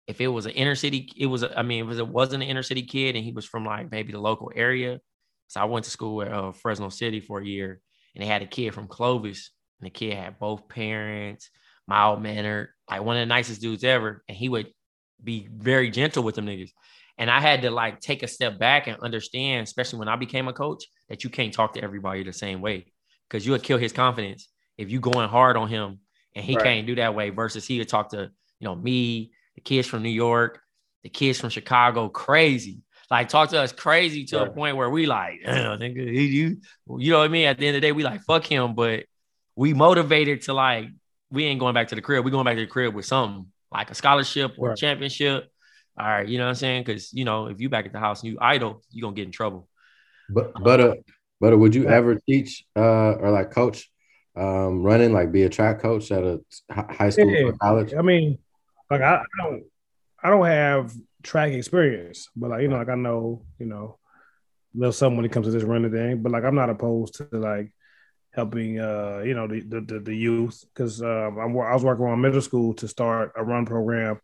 if 0.07 0.21
it 0.21 0.27
was 0.27 0.45
an 0.45 0.53
inner 0.53 0.75
city, 0.75 1.11
it 1.17 1.27
was 1.27 1.43
a, 1.43 1.57
I 1.57 1.63
mean, 1.63 1.89
if 1.89 1.97
it 1.97 2.07
wasn't 2.07 2.43
an 2.43 2.49
inner 2.49 2.63
city 2.63 2.83
kid 2.83 3.15
and 3.15 3.23
he 3.23 3.31
was 3.31 3.45
from 3.45 3.65
like 3.65 3.91
maybe 3.91 4.11
the 4.11 4.19
local 4.19 4.51
area, 4.55 4.99
so 5.47 5.59
I 5.59 5.65
went 5.65 5.85
to 5.85 5.91
school 5.91 6.21
at 6.21 6.31
uh, 6.31 6.51
Fresno 6.51 6.89
City 6.89 7.19
for 7.19 7.39
a 7.39 7.45
year, 7.45 7.81
and 8.13 8.23
they 8.23 8.27
had 8.27 8.43
a 8.43 8.47
kid 8.47 8.73
from 8.73 8.87
Clovis, 8.87 9.51
and 9.79 9.87
the 9.87 9.89
kid 9.89 10.15
had 10.15 10.37
both 10.37 10.69
parents, 10.69 11.49
mild 11.87 12.21
mannered, 12.21 12.69
like 12.89 13.01
one 13.01 13.17
of 13.17 13.21
the 13.21 13.25
nicest 13.25 13.59
dudes 13.59 13.83
ever, 13.83 14.23
and 14.27 14.37
he 14.37 14.47
would 14.47 14.67
be 15.23 15.47
very 15.51 15.89
gentle 15.89 16.23
with 16.23 16.35
them 16.35 16.45
niggas. 16.45 16.71
And 17.17 17.29
I 17.29 17.41
had 17.41 17.63
to 17.63 17.71
like 17.71 17.99
take 17.99 18.23
a 18.23 18.27
step 18.27 18.57
back 18.57 18.87
and 18.87 18.97
understand, 19.01 19.67
especially 19.67 19.99
when 19.99 20.07
I 20.07 20.15
became 20.15 20.47
a 20.47 20.53
coach, 20.53 20.85
that 21.09 21.23
you 21.23 21.29
can't 21.29 21.53
talk 21.53 21.73
to 21.73 21.83
everybody 21.83 22.23
the 22.23 22.33
same 22.33 22.61
way 22.61 22.85
because 23.27 23.45
you 23.45 23.51
would 23.51 23.63
kill 23.63 23.77
his 23.77 23.91
confidence 23.91 24.47
if 24.77 24.89
you 24.89 24.99
going 24.99 25.27
hard 25.27 25.57
on 25.57 25.67
him 25.67 25.99
and 26.35 26.45
he 26.45 26.55
right. 26.55 26.63
can't 26.63 26.87
do 26.87 26.95
that 26.95 27.13
way. 27.13 27.29
Versus 27.29 27.67
he 27.67 27.79
would 27.79 27.89
talk 27.89 28.09
to 28.09 28.31
you 28.59 28.65
know 28.65 28.75
me, 28.75 29.31
the 29.55 29.61
kids 29.61 29.87
from 29.87 30.03
New 30.03 30.09
York, 30.09 30.61
the 31.03 31.09
kids 31.09 31.39
from 31.39 31.49
Chicago, 31.49 32.07
crazy 32.07 32.83
like 33.09 33.29
talk 33.29 33.49
to 33.49 33.59
us 33.59 33.71
crazy 33.71 34.25
to 34.25 34.37
right. 34.37 34.47
a 34.47 34.51
point 34.51 34.77
where 34.77 34.89
we 34.89 35.05
like, 35.05 35.41
nigga, 35.45 35.95
you, 35.95 36.57
you 36.97 37.11
know 37.11 37.19
what 37.19 37.25
I 37.25 37.27
mean? 37.27 37.47
At 37.47 37.57
the 37.57 37.67
end 37.67 37.75
of 37.75 37.81
the 37.81 37.87
day, 37.87 37.91
we 37.91 38.03
like 38.03 38.21
fuck 38.21 38.45
him, 38.45 38.75
but 38.75 39.05
we 39.55 39.73
motivated 39.73 40.43
to 40.43 40.53
like, 40.53 40.87
we 41.31 41.45
ain't 41.45 41.59
going 41.59 41.73
back 41.73 41.87
to 41.89 41.95
the 41.95 42.01
crib. 42.01 42.23
We 42.23 42.31
going 42.31 42.45
back 42.45 42.55
to 42.55 42.61
the 42.61 42.67
crib 42.67 42.93
with 42.93 43.05
something 43.05 43.47
like 43.71 43.91
a 43.91 43.95
scholarship 43.95 44.53
or 44.57 44.69
right. 44.69 44.77
a 44.77 44.79
championship. 44.79 45.49
All 45.99 46.07
right, 46.07 46.27
you 46.27 46.37
know 46.37 46.45
what 46.45 46.49
I'm 46.49 46.55
saying? 46.55 46.83
Because 46.83 47.11
you 47.13 47.25
know, 47.25 47.47
if 47.47 47.59
you 47.59 47.69
back 47.69 47.85
at 47.85 47.93
the 47.93 47.99
house 47.99 48.23
and 48.23 48.31
you 48.31 48.37
idle, 48.39 48.81
you're 48.89 49.03
gonna 49.03 49.15
get 49.15 49.25
in 49.25 49.31
trouble. 49.31 49.67
But 50.29 50.53
but 50.63 50.79
uh, 50.79 50.95
but 51.41 51.57
would 51.57 51.75
you 51.75 51.87
ever 51.87 52.15
teach 52.15 52.65
uh 52.75 53.13
or 53.13 53.31
like 53.31 53.51
coach 53.51 53.89
um 54.37 54.83
running 54.83 55.11
like 55.11 55.31
be 55.31 55.43
a 55.43 55.49
track 55.49 55.81
coach 55.81 56.11
at 56.11 56.23
a 56.23 56.39
high 56.69 57.09
school 57.09 57.29
yeah, 57.29 57.45
or 57.45 57.53
college? 57.53 57.93
I 57.93 58.01
mean, 58.01 58.37
like 58.89 59.01
I, 59.01 59.15
I 59.15 59.43
don't 59.43 59.63
I 60.23 60.29
don't 60.29 60.45
have 60.45 60.93
track 61.23 61.51
experience, 61.51 62.29
but 62.35 62.51
like 62.51 62.61
you 62.61 62.67
know, 62.69 62.77
like 62.77 62.89
I 62.89 62.95
know, 62.95 63.43
you 63.57 63.65
know, 63.65 63.97
a 64.75 64.77
little 64.77 64.93
something 64.93 65.17
when 65.17 65.25
it 65.25 65.31
comes 65.31 65.47
to 65.47 65.51
this 65.51 65.63
running 65.63 65.91
thing. 65.91 66.21
But 66.21 66.31
like 66.31 66.43
I'm 66.43 66.55
not 66.55 66.69
opposed 66.69 67.15
to 67.15 67.27
like 67.33 67.71
helping, 68.31 68.79
uh, 68.79 69.21
you 69.25 69.33
know, 69.33 69.47
the 69.47 69.61
the, 69.61 69.99
the 69.99 70.15
youth 70.15 70.63
because 70.73 71.01
um, 71.01 71.37
I'm, 71.37 71.57
I 71.57 71.73
was 71.73 71.83
working 71.83 72.05
on 72.05 72.21
middle 72.21 72.41
school 72.41 72.73
to 72.75 72.87
start 72.87 73.33
a 73.35 73.43
run 73.43 73.65
program 73.65 74.19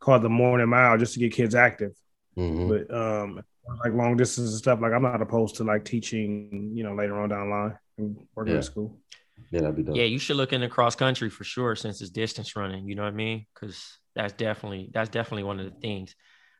called 0.00 0.22
the 0.22 0.28
Morning 0.28 0.68
Mile 0.68 0.98
just 0.98 1.14
to 1.14 1.20
get 1.20 1.32
kids 1.32 1.54
active. 1.54 1.92
Mm-hmm. 2.36 2.68
But 2.68 2.94
um, 2.94 3.42
like 3.84 3.92
long 3.92 4.16
distance 4.16 4.50
and 4.50 4.58
stuff. 4.58 4.80
Like 4.80 4.92
I'm 4.92 5.02
not 5.02 5.22
opposed 5.22 5.56
to 5.56 5.64
like 5.64 5.84
teaching, 5.84 6.72
you 6.74 6.84
know, 6.84 6.94
later 6.94 7.18
on 7.18 7.28
down 7.28 7.48
the 7.48 7.54
line 7.54 7.78
and 7.98 8.16
working 8.34 8.52
Yeah. 8.52 8.58
at 8.58 8.64
school. 8.64 8.98
Yeah, 9.50 9.60
that'd 9.60 9.76
be 9.76 9.82
dope. 9.82 9.96
Yeah, 9.96 10.04
you 10.04 10.18
should 10.18 10.36
look 10.36 10.52
into 10.52 10.68
cross 10.68 10.96
country 10.96 11.30
for 11.30 11.44
sure 11.44 11.76
since 11.76 12.00
it's 12.00 12.10
distance 12.10 12.56
running. 12.56 12.88
You 12.88 12.94
know 12.94 13.02
what 13.02 13.12
I 13.12 13.16
mean? 13.16 13.46
Because 13.54 13.98
that's 14.14 14.32
definitely 14.32 14.90
that's 14.92 15.10
definitely 15.10 15.44
one 15.44 15.60
of 15.60 15.66
the 15.66 15.80
things. 15.80 16.14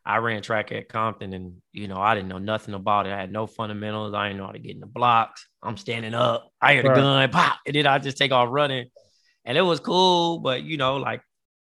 I 0.06 0.18
ran 0.18 0.42
track 0.42 0.70
at 0.72 0.88
Compton, 0.88 1.32
and 1.32 1.54
you 1.72 1.88
know 1.88 1.96
I 1.96 2.14
didn't 2.14 2.28
know 2.28 2.38
nothing 2.38 2.74
about 2.74 3.06
it. 3.06 3.12
I 3.12 3.20
had 3.20 3.32
no 3.32 3.46
fundamentals. 3.46 4.14
I 4.14 4.28
didn't 4.28 4.38
know 4.38 4.46
how 4.46 4.52
to 4.52 4.58
get 4.58 4.74
in 4.74 4.80
the 4.80 4.86
blocks. 4.86 5.46
I'm 5.62 5.76
standing 5.76 6.14
up. 6.14 6.50
I 6.60 6.74
hear 6.74 6.82
the 6.82 6.90
Right. 6.90 6.96
gun 6.96 7.30
pop, 7.30 7.58
and 7.66 7.74
then 7.74 7.86
I 7.86 7.98
just 7.98 8.18
take 8.18 8.32
off 8.32 8.48
running, 8.50 8.88
and 9.44 9.56
it 9.56 9.62
was 9.62 9.80
cool. 9.80 10.38
But 10.40 10.62
you 10.62 10.76
know, 10.76 10.96
like 10.98 11.22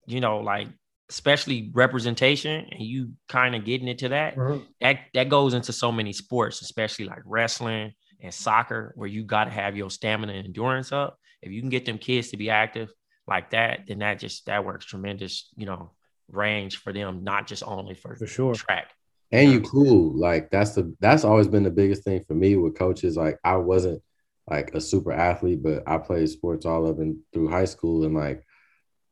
you 0.07 0.19
know, 0.19 0.39
like 0.39 0.67
especially 1.09 1.69
representation, 1.73 2.65
and 2.71 2.81
you 2.81 3.11
kind 3.29 3.55
of 3.55 3.65
getting 3.65 3.87
into 3.87 4.09
that. 4.09 4.35
Mhm. 4.35 4.65
That 4.81 4.99
that 5.13 5.29
goes 5.29 5.53
into 5.53 5.71
so 5.73 5.91
many 5.91 6.13
sports, 6.13 6.61
especially 6.61 7.05
like 7.05 7.21
wrestling 7.25 7.93
and 8.19 8.33
soccer, 8.33 8.93
where 8.95 9.07
you 9.07 9.23
got 9.23 9.45
to 9.45 9.51
have 9.51 9.77
your 9.77 9.89
stamina 9.89 10.33
and 10.33 10.45
endurance 10.47 10.91
up. 10.91 11.19
If 11.41 11.51
you 11.51 11.61
can 11.61 11.69
get 11.69 11.85
them 11.85 11.97
kids 11.97 12.29
to 12.31 12.37
be 12.37 12.49
active 12.49 12.89
like 13.27 13.51
that, 13.51 13.81
then 13.87 13.99
that 13.99 14.19
just 14.19 14.45
that 14.47 14.65
works 14.65 14.85
tremendous, 14.85 15.49
you 15.55 15.65
know, 15.65 15.91
range 16.31 16.77
for 16.77 16.93
them, 16.93 17.23
not 17.23 17.47
just 17.47 17.63
only 17.65 17.95
for, 17.95 18.15
For 18.15 18.27
sure. 18.27 18.53
track. 18.55 18.91
and 19.31 19.51
you 19.51 19.61
cool. 19.61 20.17
Like 20.17 20.49
that's 20.51 20.71
the 20.75 20.95
that's 20.99 21.23
always 21.23 21.47
been 21.47 21.63
the 21.63 21.71
biggest 21.71 22.03
thing 22.03 22.23
for 22.27 22.33
me 22.33 22.55
with 22.55 22.77
coaches. 22.77 23.17
Like 23.17 23.39
i 23.43 23.55
wasn't 23.57 24.01
like 24.49 24.73
a 24.75 24.81
super 24.81 25.13
athlete 25.13 25.63
but 25.63 25.81
i 25.87 25.97
played 25.97 26.29
sports 26.29 26.65
all 26.65 26.85
up 26.89 26.99
and 26.99 27.17
through 27.33 27.49
high 27.49 27.65
school. 27.65 28.03
And 28.05 28.13
like 28.15 28.43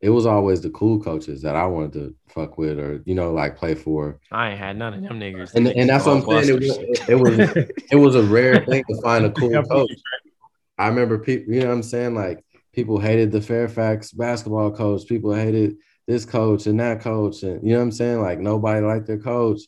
it 0.01 0.09
was 0.09 0.25
always 0.25 0.61
the 0.61 0.69
cool 0.71 0.99
coaches 0.99 1.43
that 1.43 1.55
i 1.55 1.65
wanted 1.65 1.93
to 1.93 2.15
fuck 2.27 2.57
with 2.57 2.79
or 2.79 3.01
you 3.05 3.13
know 3.15 3.31
like 3.33 3.55
play 3.57 3.75
for. 3.75 4.19
I 4.31 4.49
ain't 4.51 4.59
had 4.59 4.77
none 4.77 4.93
of 4.95 5.01
them 5.03 5.19
niggas. 5.19 5.53
and, 5.53 5.67
and 5.67 5.89
that's 5.89 6.05
what 6.05 6.17
i'm 6.17 6.23
all 6.23 6.41
saying. 6.43 6.49
It 6.49 6.59
was, 6.59 6.77
it 7.09 7.15
was 7.15 7.39
it 7.91 7.95
was 7.95 8.15
a 8.15 8.23
rare 8.23 8.65
thing 8.65 8.83
to 8.89 9.01
find 9.01 9.25
a 9.25 9.31
cool 9.39 9.61
coach. 9.63 9.91
I 10.77 10.87
remember 10.87 11.19
people 11.19 11.53
you 11.53 11.61
know 11.61 11.67
what 11.67 11.73
i'm 11.73 11.83
saying? 11.83 12.15
Like 12.15 12.43
people 12.73 12.99
hated 12.99 13.31
the 13.31 13.41
fairfax 13.41 14.11
basketball 14.11 14.71
coach. 14.71 15.07
People 15.07 15.33
hated 15.33 15.75
this 16.07 16.25
coach 16.25 16.67
and 16.67 16.79
that 16.79 17.01
coach 17.01 17.43
and 17.43 17.63
you 17.63 17.73
know 17.73 17.77
what 17.77 17.83
i'm 17.83 17.91
saying 17.91 18.21
like 18.21 18.39
nobody 18.39 18.85
liked 18.85 19.07
their 19.07 19.19
coach 19.19 19.61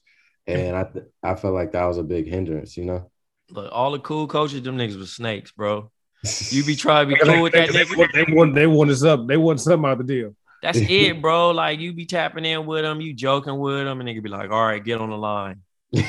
and 0.48 0.76
I 0.76 0.84
th- 0.84 1.06
I 1.22 1.36
felt 1.36 1.54
like 1.54 1.72
that 1.72 1.86
was 1.86 1.98
a 1.98 2.04
big 2.04 2.28
hindrance, 2.28 2.76
you 2.76 2.86
know. 2.86 3.10
Look, 3.50 3.70
all 3.72 3.92
the 3.92 4.00
cool 4.00 4.28
coaches, 4.28 4.62
them 4.62 4.78
niggas 4.78 4.98
was 4.98 5.14
snakes, 5.14 5.52
bro. 5.52 5.90
You 6.50 6.64
be 6.64 6.76
trying 6.76 7.10
to 7.10 7.16
be 7.16 7.22
cool 7.22 7.42
with 7.42 7.54
they, 7.54 7.68
that 7.68 7.74
they, 7.74 7.86
nigga. 7.86 7.98
want- 7.98 8.14
they 8.14 8.24
want 8.34 8.56
they 8.56 8.68
want 8.68 8.90
us 8.92 9.04
up. 9.04 9.28
They 9.28 9.38
want 9.38 9.60
something 9.62 9.86
out 9.86 10.00
of 10.00 10.06
the 10.08 10.14
deal. 10.14 10.36
That's 10.62 10.78
it, 10.82 11.22
bro. 11.22 11.52
Like 11.52 11.80
you 11.80 11.94
be 11.94 12.06
tapping 12.06 12.46
in 12.46 12.66
with 12.66 12.84
them, 12.84 13.02
you 13.02 13.14
joking 13.14 13.58
with 13.58 13.84
them, 13.86 14.00
and 14.00 14.10
nigga 14.10 14.24
be 14.24 14.30
like, 14.30 14.52
"All 14.52 14.66
right, 14.66 14.84
get 14.84 15.02
on 15.02 15.10
the 15.10 15.18
line." 15.18 15.62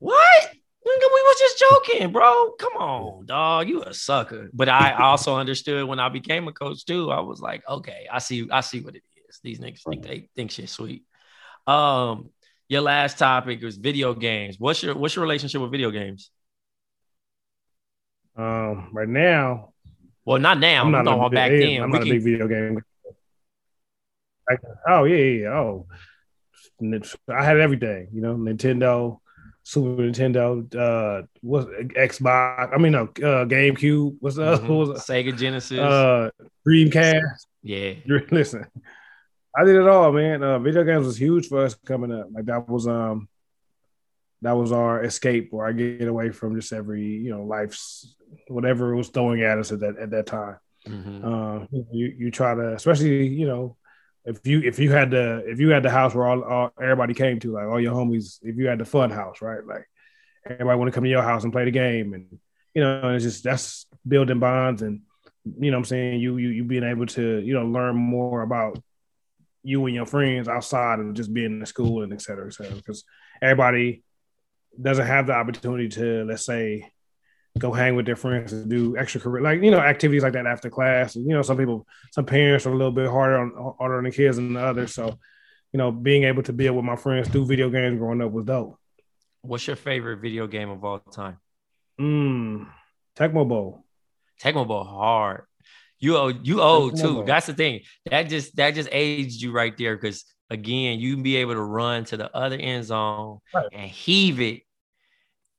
What? 0.00 0.50
Nigga, 0.86 1.08
we 1.14 1.22
was 1.22 1.38
just 1.38 1.58
joking, 1.58 2.12
bro. 2.12 2.52
Come 2.58 2.74
on, 2.74 3.26
dog. 3.26 3.68
You 3.68 3.82
a 3.82 3.94
sucker. 3.94 4.50
But 4.52 4.68
I 4.68 4.92
also 4.92 5.36
understood 5.36 5.88
when 5.88 5.98
I 5.98 6.10
became 6.10 6.46
a 6.46 6.52
coach 6.52 6.84
too. 6.84 7.10
I 7.10 7.20
was 7.20 7.40
like, 7.40 7.62
okay, 7.68 8.06
I 8.12 8.18
see, 8.18 8.46
I 8.50 8.60
see 8.60 8.80
what 8.80 8.94
it 8.94 8.98
is. 9.13 9.13
These 9.44 9.60
niggas 9.60 9.82
think 9.88 10.02
they 10.02 10.28
think 10.34 10.50
shit 10.50 10.68
sweet. 10.70 11.04
Um, 11.66 12.30
your 12.68 12.80
last 12.80 13.18
topic 13.18 13.62
was 13.62 13.76
video 13.76 14.14
games. 14.14 14.56
What's 14.58 14.82
your 14.82 14.96
what's 14.96 15.14
your 15.14 15.22
relationship 15.22 15.60
with 15.60 15.70
video 15.70 15.90
games? 15.90 16.30
Um, 18.36 18.88
right 18.92 19.08
now, 19.08 19.72
Well, 20.24 20.40
not 20.40 20.58
now. 20.58 20.82
I'm, 20.84 20.90
not 20.90 21.04
talking 21.04 21.12
a 21.22 21.26
about 21.26 21.32
back 21.34 21.50
yeah, 21.52 21.58
then. 21.58 21.82
I'm 21.82 21.90
We 21.90 21.98
not 21.98 22.06
a 22.08 22.10
big 22.10 22.22
video 22.24 22.48
game. 22.48 22.82
Like, 24.50 24.60
oh 24.88 25.04
yeah, 25.04 25.16
yeah, 25.16 25.42
yeah. 25.42 25.48
oh, 25.50 25.86
I 27.28 27.44
had 27.44 27.58
everything. 27.60 28.08
You 28.12 28.20
know, 28.22 28.34
Nintendo, 28.34 29.18
Super 29.62 30.02
Nintendo, 30.02 30.74
uh, 30.74 31.26
what 31.42 31.68
Xbox? 31.68 32.74
I 32.74 32.78
mean, 32.78 32.92
no, 32.92 33.04
uh, 33.04 33.44
GameCube. 33.46 34.16
What's 34.20 34.36
the 34.36 34.58
Mhm. 34.58 34.88
what? 34.88 34.96
Sega 34.98 35.36
Genesis. 35.38 35.78
Uh, 35.78 36.30
Dreamcast. 36.66 37.46
yeah. 37.62 37.94
Listen, 38.30 38.66
I 39.56 39.64
did 39.64 39.76
it 39.76 39.86
all, 39.86 40.10
man. 40.12 40.42
Uh, 40.42 40.58
video 40.58 40.84
games 40.84 41.06
was 41.06 41.16
huge 41.16 41.48
for 41.48 41.64
us 41.64 41.74
coming 41.86 42.12
up. 42.12 42.28
Like 42.32 42.46
that 42.46 42.68
was 42.68 42.86
um, 42.88 43.28
that 44.42 44.52
was 44.52 44.72
our 44.72 45.04
escape, 45.04 45.48
where 45.52 45.66
I 45.66 45.72
get 45.72 46.08
away 46.08 46.30
from 46.30 46.58
just 46.58 46.72
every 46.72 47.04
you 47.04 47.30
know 47.30 47.44
life's 47.44 48.14
whatever 48.48 48.92
it 48.92 48.96
was 48.96 49.08
throwing 49.08 49.42
at 49.42 49.58
us 49.58 49.72
at 49.72 49.80
that 49.80 49.96
at 49.98 50.10
that 50.10 50.26
time. 50.26 50.56
Mhm. 50.86 51.24
Uh, 51.24 51.66
you 51.92 52.14
you 52.18 52.30
try 52.30 52.54
to, 52.54 52.74
especially 52.74 53.28
you 53.28 53.46
know, 53.46 53.76
if 54.24 54.44
you 54.44 54.60
if 54.60 54.78
you 54.78 54.90
had 54.90 55.10
the 55.10 55.44
if 55.46 55.60
you 55.60 55.70
had 55.70 55.82
the 55.82 55.90
house 55.90 56.14
where 56.14 56.26
all, 56.26 56.42
all 56.42 56.72
everybody 56.80 57.14
came 57.14 57.38
to, 57.40 57.52
like 57.52 57.66
all 57.66 57.80
your 57.80 57.94
homies, 57.94 58.38
if 58.42 58.56
you 58.56 58.66
had 58.66 58.78
the 58.78 58.84
fun 58.84 59.10
house, 59.10 59.40
right? 59.40 59.64
Like 59.64 59.86
everybody 60.44 60.78
want 60.78 60.88
to 60.88 60.94
come 60.94 61.04
to 61.04 61.10
your 61.10 61.22
house 61.22 61.44
and 61.44 61.52
play 61.52 61.64
the 61.64 61.70
game, 61.70 62.12
and 62.12 62.38
you 62.74 62.82
know, 62.82 63.00
and 63.02 63.14
it's 63.14 63.24
just 63.24 63.44
that's 63.44 63.86
building 64.06 64.40
bonds, 64.40 64.82
and 64.82 65.02
you 65.44 65.70
know, 65.70 65.76
what 65.76 65.82
I'm 65.82 65.84
saying 65.84 66.20
you 66.20 66.36
you 66.38 66.48
you 66.48 66.64
being 66.64 66.84
able 66.84 67.06
to 67.06 67.38
you 67.38 67.54
know 67.54 67.66
learn 67.66 67.94
more 67.96 68.42
about 68.42 68.82
you 69.64 69.84
and 69.86 69.94
your 69.94 70.06
friends 70.06 70.46
outside 70.46 71.00
of 71.00 71.14
just 71.14 71.34
being 71.34 71.60
in 71.60 71.66
school 71.66 72.02
and 72.02 72.12
et 72.12 72.22
cetera, 72.22 72.46
et 72.46 72.52
cetera, 72.52 72.76
because 72.76 73.02
everybody 73.42 74.04
doesn't 74.80 75.06
have 75.06 75.26
the 75.26 75.32
opportunity 75.32 75.88
to 75.88 76.24
let's 76.24 76.44
say 76.44 76.90
go 77.58 77.72
hang 77.72 77.94
with 77.94 78.04
their 78.04 78.16
friends 78.16 78.52
and 78.52 78.68
do 78.68 78.94
extracurricular, 78.94 79.42
like 79.42 79.62
you 79.62 79.70
know, 79.70 79.78
activities 79.78 80.22
like 80.22 80.32
that 80.32 80.46
after 80.46 80.68
class. 80.68 81.16
And, 81.16 81.26
you 81.26 81.34
know, 81.34 81.42
some 81.42 81.56
people, 81.56 81.86
some 82.12 82.26
parents 82.26 82.66
are 82.66 82.72
a 82.72 82.76
little 82.76 82.92
bit 82.92 83.08
harder 83.08 83.38
on 83.38 83.74
harder 83.78 83.98
on 83.98 84.04
the 84.04 84.10
kids 84.10 84.36
than 84.36 84.54
the 84.54 84.60
others. 84.60 84.92
So, 84.92 85.18
you 85.72 85.78
know, 85.78 85.92
being 85.92 86.24
able 86.24 86.42
to 86.42 86.52
be 86.52 86.68
with 86.68 86.84
my 86.84 86.96
friends 86.96 87.28
through 87.28 87.46
video 87.46 87.70
games 87.70 87.98
growing 87.98 88.20
up 88.22 88.32
was 88.32 88.44
dope. 88.44 88.78
What's 89.42 89.66
your 89.66 89.76
favorite 89.76 90.20
video 90.20 90.46
game 90.46 90.70
of 90.70 90.84
all 90.84 90.98
time? 90.98 91.38
Mm, 92.00 92.66
Tecmo 93.16 93.48
Bowl. 93.48 93.84
Tecmo 94.42 94.66
Bowl 94.66 94.84
hard. 94.84 95.44
You 96.04 96.16
owe 96.18 96.28
you 96.28 96.60
owe 96.60 96.90
too. 96.90 97.24
That's 97.26 97.46
the 97.46 97.54
thing. 97.54 97.80
That 98.10 98.24
just 98.28 98.54
that 98.56 98.74
just 98.74 98.90
aged 98.92 99.40
you 99.40 99.52
right 99.52 99.74
there 99.78 99.96
because 99.96 100.24
again, 100.50 101.00
you 101.00 101.14
can 101.14 101.22
be 101.22 101.36
able 101.36 101.54
to 101.54 101.62
run 101.62 102.04
to 102.06 102.16
the 102.18 102.28
other 102.36 102.56
end 102.56 102.84
zone 102.84 103.38
Right. 103.54 103.66
and 103.72 103.90
heave 103.90 104.38
it 104.40 104.62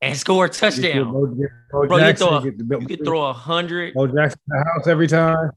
and 0.02 0.16
score 0.16 0.46
a 0.46 0.50
touchdown. 0.50 1.12
Bo, 1.12 1.26
Bo 1.26 1.88
Bro, 1.88 1.98
you 1.98 2.14
throw 2.14 2.38
a- 2.38 2.44
You 2.80 2.88
could 2.88 3.04
throw 3.04 3.24
a 3.26 3.34
hundred, 3.34 3.96
Bo 3.96 4.06
Jackson 4.06 4.40
the 4.48 4.64
house 4.64 4.86
every 4.88 5.08
time. 5.08 5.50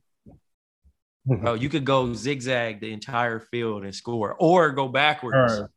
bro. 1.26 1.52
You 1.54 1.68
could 1.68 1.84
go 1.84 2.14
zigzag 2.14 2.80
the 2.80 2.90
entire 2.92 3.40
field 3.40 3.84
and 3.84 3.94
score, 3.94 4.36
or 4.38 4.70
go 4.72 4.88
backwards, 4.88 5.60
Right. 5.60 5.68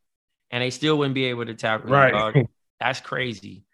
and 0.52 0.64
they 0.64 0.70
still 0.70 0.98
wouldn't 0.98 1.16
be 1.16 1.26
able 1.26 1.46
to 1.46 1.54
tackle 1.54 1.90
Right. 1.90 2.48
That's 2.80 3.02
crazy. 3.02 3.66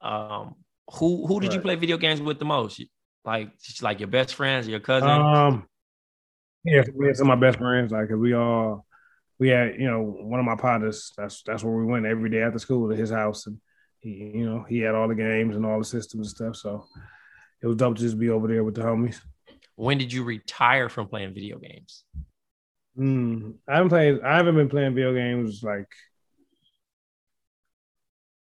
Um, 0.00 0.54
who 0.92 1.26
who 1.26 1.40
did 1.40 1.52
you 1.52 1.60
play 1.60 1.74
video 1.74 1.96
games 1.96 2.20
with 2.20 2.38
the 2.38 2.44
most? 2.44 2.80
Like 3.24 3.50
like 3.80 4.00
your 4.00 4.08
best 4.08 4.34
friends, 4.34 4.68
your 4.68 4.80
cousin? 4.80 5.08
Um, 5.08 5.66
yeah, 6.64 6.82
we 6.94 7.06
had 7.06 7.16
some 7.16 7.30
of 7.30 7.38
my 7.38 7.46
best 7.46 7.58
friends. 7.58 7.92
Like, 7.92 8.08
we 8.10 8.32
all, 8.34 8.86
we 9.38 9.48
had, 9.48 9.74
you 9.78 9.90
know, 9.90 10.02
one 10.02 10.40
of 10.40 10.46
my 10.46 10.56
partners. 10.56 11.12
That's 11.16 11.42
that's 11.42 11.62
where 11.62 11.74
we 11.74 11.84
went 11.84 12.06
every 12.06 12.30
day 12.30 12.42
after 12.42 12.58
school 12.58 12.88
to 12.88 12.96
his 12.96 13.10
house, 13.10 13.46
and 13.46 13.58
he, 14.00 14.32
you 14.34 14.46
know, 14.46 14.64
he 14.68 14.78
had 14.80 14.94
all 14.94 15.08
the 15.08 15.14
games 15.14 15.56
and 15.56 15.66
all 15.66 15.78
the 15.78 15.84
systems 15.84 16.28
and 16.28 16.36
stuff. 16.36 16.56
So 16.56 16.86
it 17.62 17.66
was 17.66 17.76
dope 17.76 17.96
to 17.96 18.02
just 18.02 18.18
be 18.18 18.30
over 18.30 18.48
there 18.48 18.64
with 18.64 18.74
the 18.74 18.82
homies. 18.82 19.20
when 19.76 19.98
did 19.98 20.12
you 20.12 20.24
retire 20.24 20.88
from 20.88 21.08
playing 21.08 21.34
video 21.34 21.58
games? 21.58 22.04
Mm, 22.98 23.54
I 23.68 23.76
haven't 23.76 23.88
played. 23.90 24.20
I 24.22 24.36
haven't 24.36 24.56
been 24.56 24.68
playing 24.68 24.94
video 24.94 25.12
games 25.14 25.62
like 25.62 25.88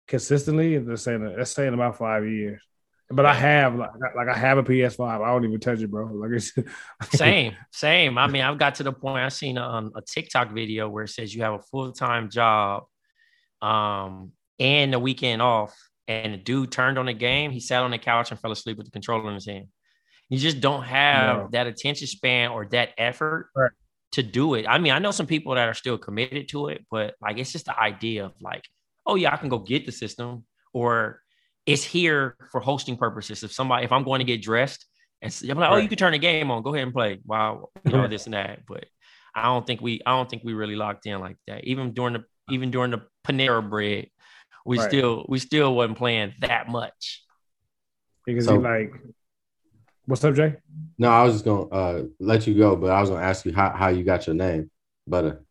consistently. 0.07 0.79
Let's 0.79 1.03
say 1.03 1.17
let's 1.17 1.51
say 1.51 1.67
in 1.67 1.75
about 1.75 1.99
five 1.99 2.27
years. 2.27 2.63
But 3.11 3.27
I 3.27 3.35
have 3.35 3.75
like 3.77 3.91
like 4.17 4.29
I 4.29 4.35
have 4.37 4.57
a 4.59 4.63
PS5. 4.63 5.23
I 5.23 5.31
don't 5.33 5.45
even 5.45 5.61
touch 5.61 5.81
it, 5.81 5.91
bro. 5.91 6.07
Like 6.13 6.31
it's 6.33 6.53
Same, 7.17 7.55
same. 7.71 8.17
I 8.19 8.27
mean, 8.27 8.43
I've 8.43 8.59
got 8.59 8.77
to 8.77 8.83
the 8.83 8.93
point. 8.93 9.19
I've 9.25 9.33
seen 9.33 9.59
um, 9.59 9.93
a 9.95 10.01
TikTok 10.03 10.53
video 10.53 10.89
where 10.89 11.05
it 11.05 11.09
says 11.09 11.35
you 11.35 11.43
have 11.43 11.53
a 11.55 11.59
full 11.61 11.93
time 11.93 12.31
job, 12.31 12.85
um, 13.63 14.33
and 14.59 14.93
the 14.93 14.99
weekend 14.99 15.43
off, 15.43 15.77
and 16.09 16.33
the 16.35 16.39
dude 16.39 16.73
turned 16.73 16.99
on 16.99 17.07
the 17.07 17.13
game. 17.13 17.51
He 17.51 17.61
sat 17.61 17.83
on 17.83 17.91
the 17.91 17.99
couch 17.99 18.31
and 18.31 18.41
fell 18.41 18.53
asleep 18.53 18.77
with 18.79 18.87
the 18.87 18.93
controller 18.93 19.29
in 19.29 19.35
his 19.35 19.47
hand. 19.47 19.67
You 20.31 20.39
just 20.39 20.61
don't 20.61 20.85
have 20.85 21.37
No. 21.39 21.49
that 21.53 21.67
attention 21.67 22.07
span 22.07 22.51
or 22.51 22.67
that 22.67 22.91
effort 22.97 23.51
Right. 23.55 23.71
to 24.13 24.23
do 24.23 24.55
it. 24.55 24.65
I 24.67 24.79
mean, 24.79 24.93
I 24.93 24.99
know 24.99 25.11
some 25.11 25.27
people 25.27 25.55
that 25.55 25.69
are 25.69 25.75
still 25.75 25.99
committed 25.99 26.49
to 26.49 26.69
it, 26.69 26.87
but 26.91 27.15
like 27.21 27.39
it's 27.39 27.53
just 27.53 27.67
the 27.67 27.79
idea 27.79 28.25
of 28.25 28.33
like, 28.41 28.65
oh 29.05 29.17
yeah, 29.17 29.33
I 29.33 29.37
can 29.37 29.51
go 29.51 29.59
get 29.59 29.85
the 29.85 29.93
system, 29.93 30.47
or 30.73 31.21
it's 31.67 31.85
here 31.85 32.37
for 32.53 32.61
hosting 32.61 32.97
purposes. 32.97 33.43
If 33.43 33.53
somebody, 33.53 33.85
if 33.85 33.93
I'm 33.93 34.05
going 34.05 34.19
to 34.21 34.25
get 34.25 34.43
dressed, 34.43 34.85
and 35.23 35.31
s- 35.31 35.43
I'm 35.43 35.57
like, 35.59 35.71
oh, 35.71 35.75
you 35.77 35.81
Right. 35.83 35.89
can 35.89 35.99
turn 35.99 36.13
the 36.13 36.19
game 36.19 36.51
on, 36.51 36.63
go 36.63 36.75
ahead 36.75 36.85
and 36.85 36.93
play. 36.93 37.21
Wow, 37.25 37.71
you 37.85 37.93
know 37.93 38.07
this 38.09 38.27
and 38.27 38.35
that. 38.35 38.61
But 38.67 38.85
I 39.35 39.45
don't 39.45 39.67
think 39.67 39.81
we, 39.81 40.01
I 40.05 40.11
don't 40.13 40.29
think 40.29 40.43
we 40.45 40.53
really 40.53 40.77
locked 40.77 41.07
in 41.07 41.21
like 41.21 41.37
that. 41.47 41.65
Even 41.65 41.93
during 41.93 42.13
the, 42.15 42.25
even 42.51 42.71
during 42.71 42.91
the 42.91 43.03
Panera 43.27 43.67
Bread, 43.69 44.09
we 44.67 44.79
Right. 44.79 44.89
still, 44.89 45.25
we 45.29 45.39
still 45.39 45.75
wasn't 45.75 45.99
playing 45.99 46.35
that 46.41 46.69
much. 46.69 47.23
because 48.27 48.45
So- 48.47 48.57
like, 48.57 48.93
what's 50.07 50.25
up, 50.25 50.35
Jay? 50.35 50.57
No, 50.99 51.09
I 51.11 51.23
was 51.25 51.35
just 51.35 51.45
gonna 51.45 51.67
uh, 51.69 52.03
let 52.21 52.47
you 52.47 52.55
go, 52.55 52.77
but 52.77 52.91
I 52.91 53.01
was 53.01 53.11
gonna 53.11 53.23
ask 53.23 53.45
you 53.47 53.53
how, 53.55 53.71
how 53.71 53.89
you 53.89 54.03
got 54.05 54.27
your 54.27 54.35
name, 54.35 54.71
Butter. 55.07 55.44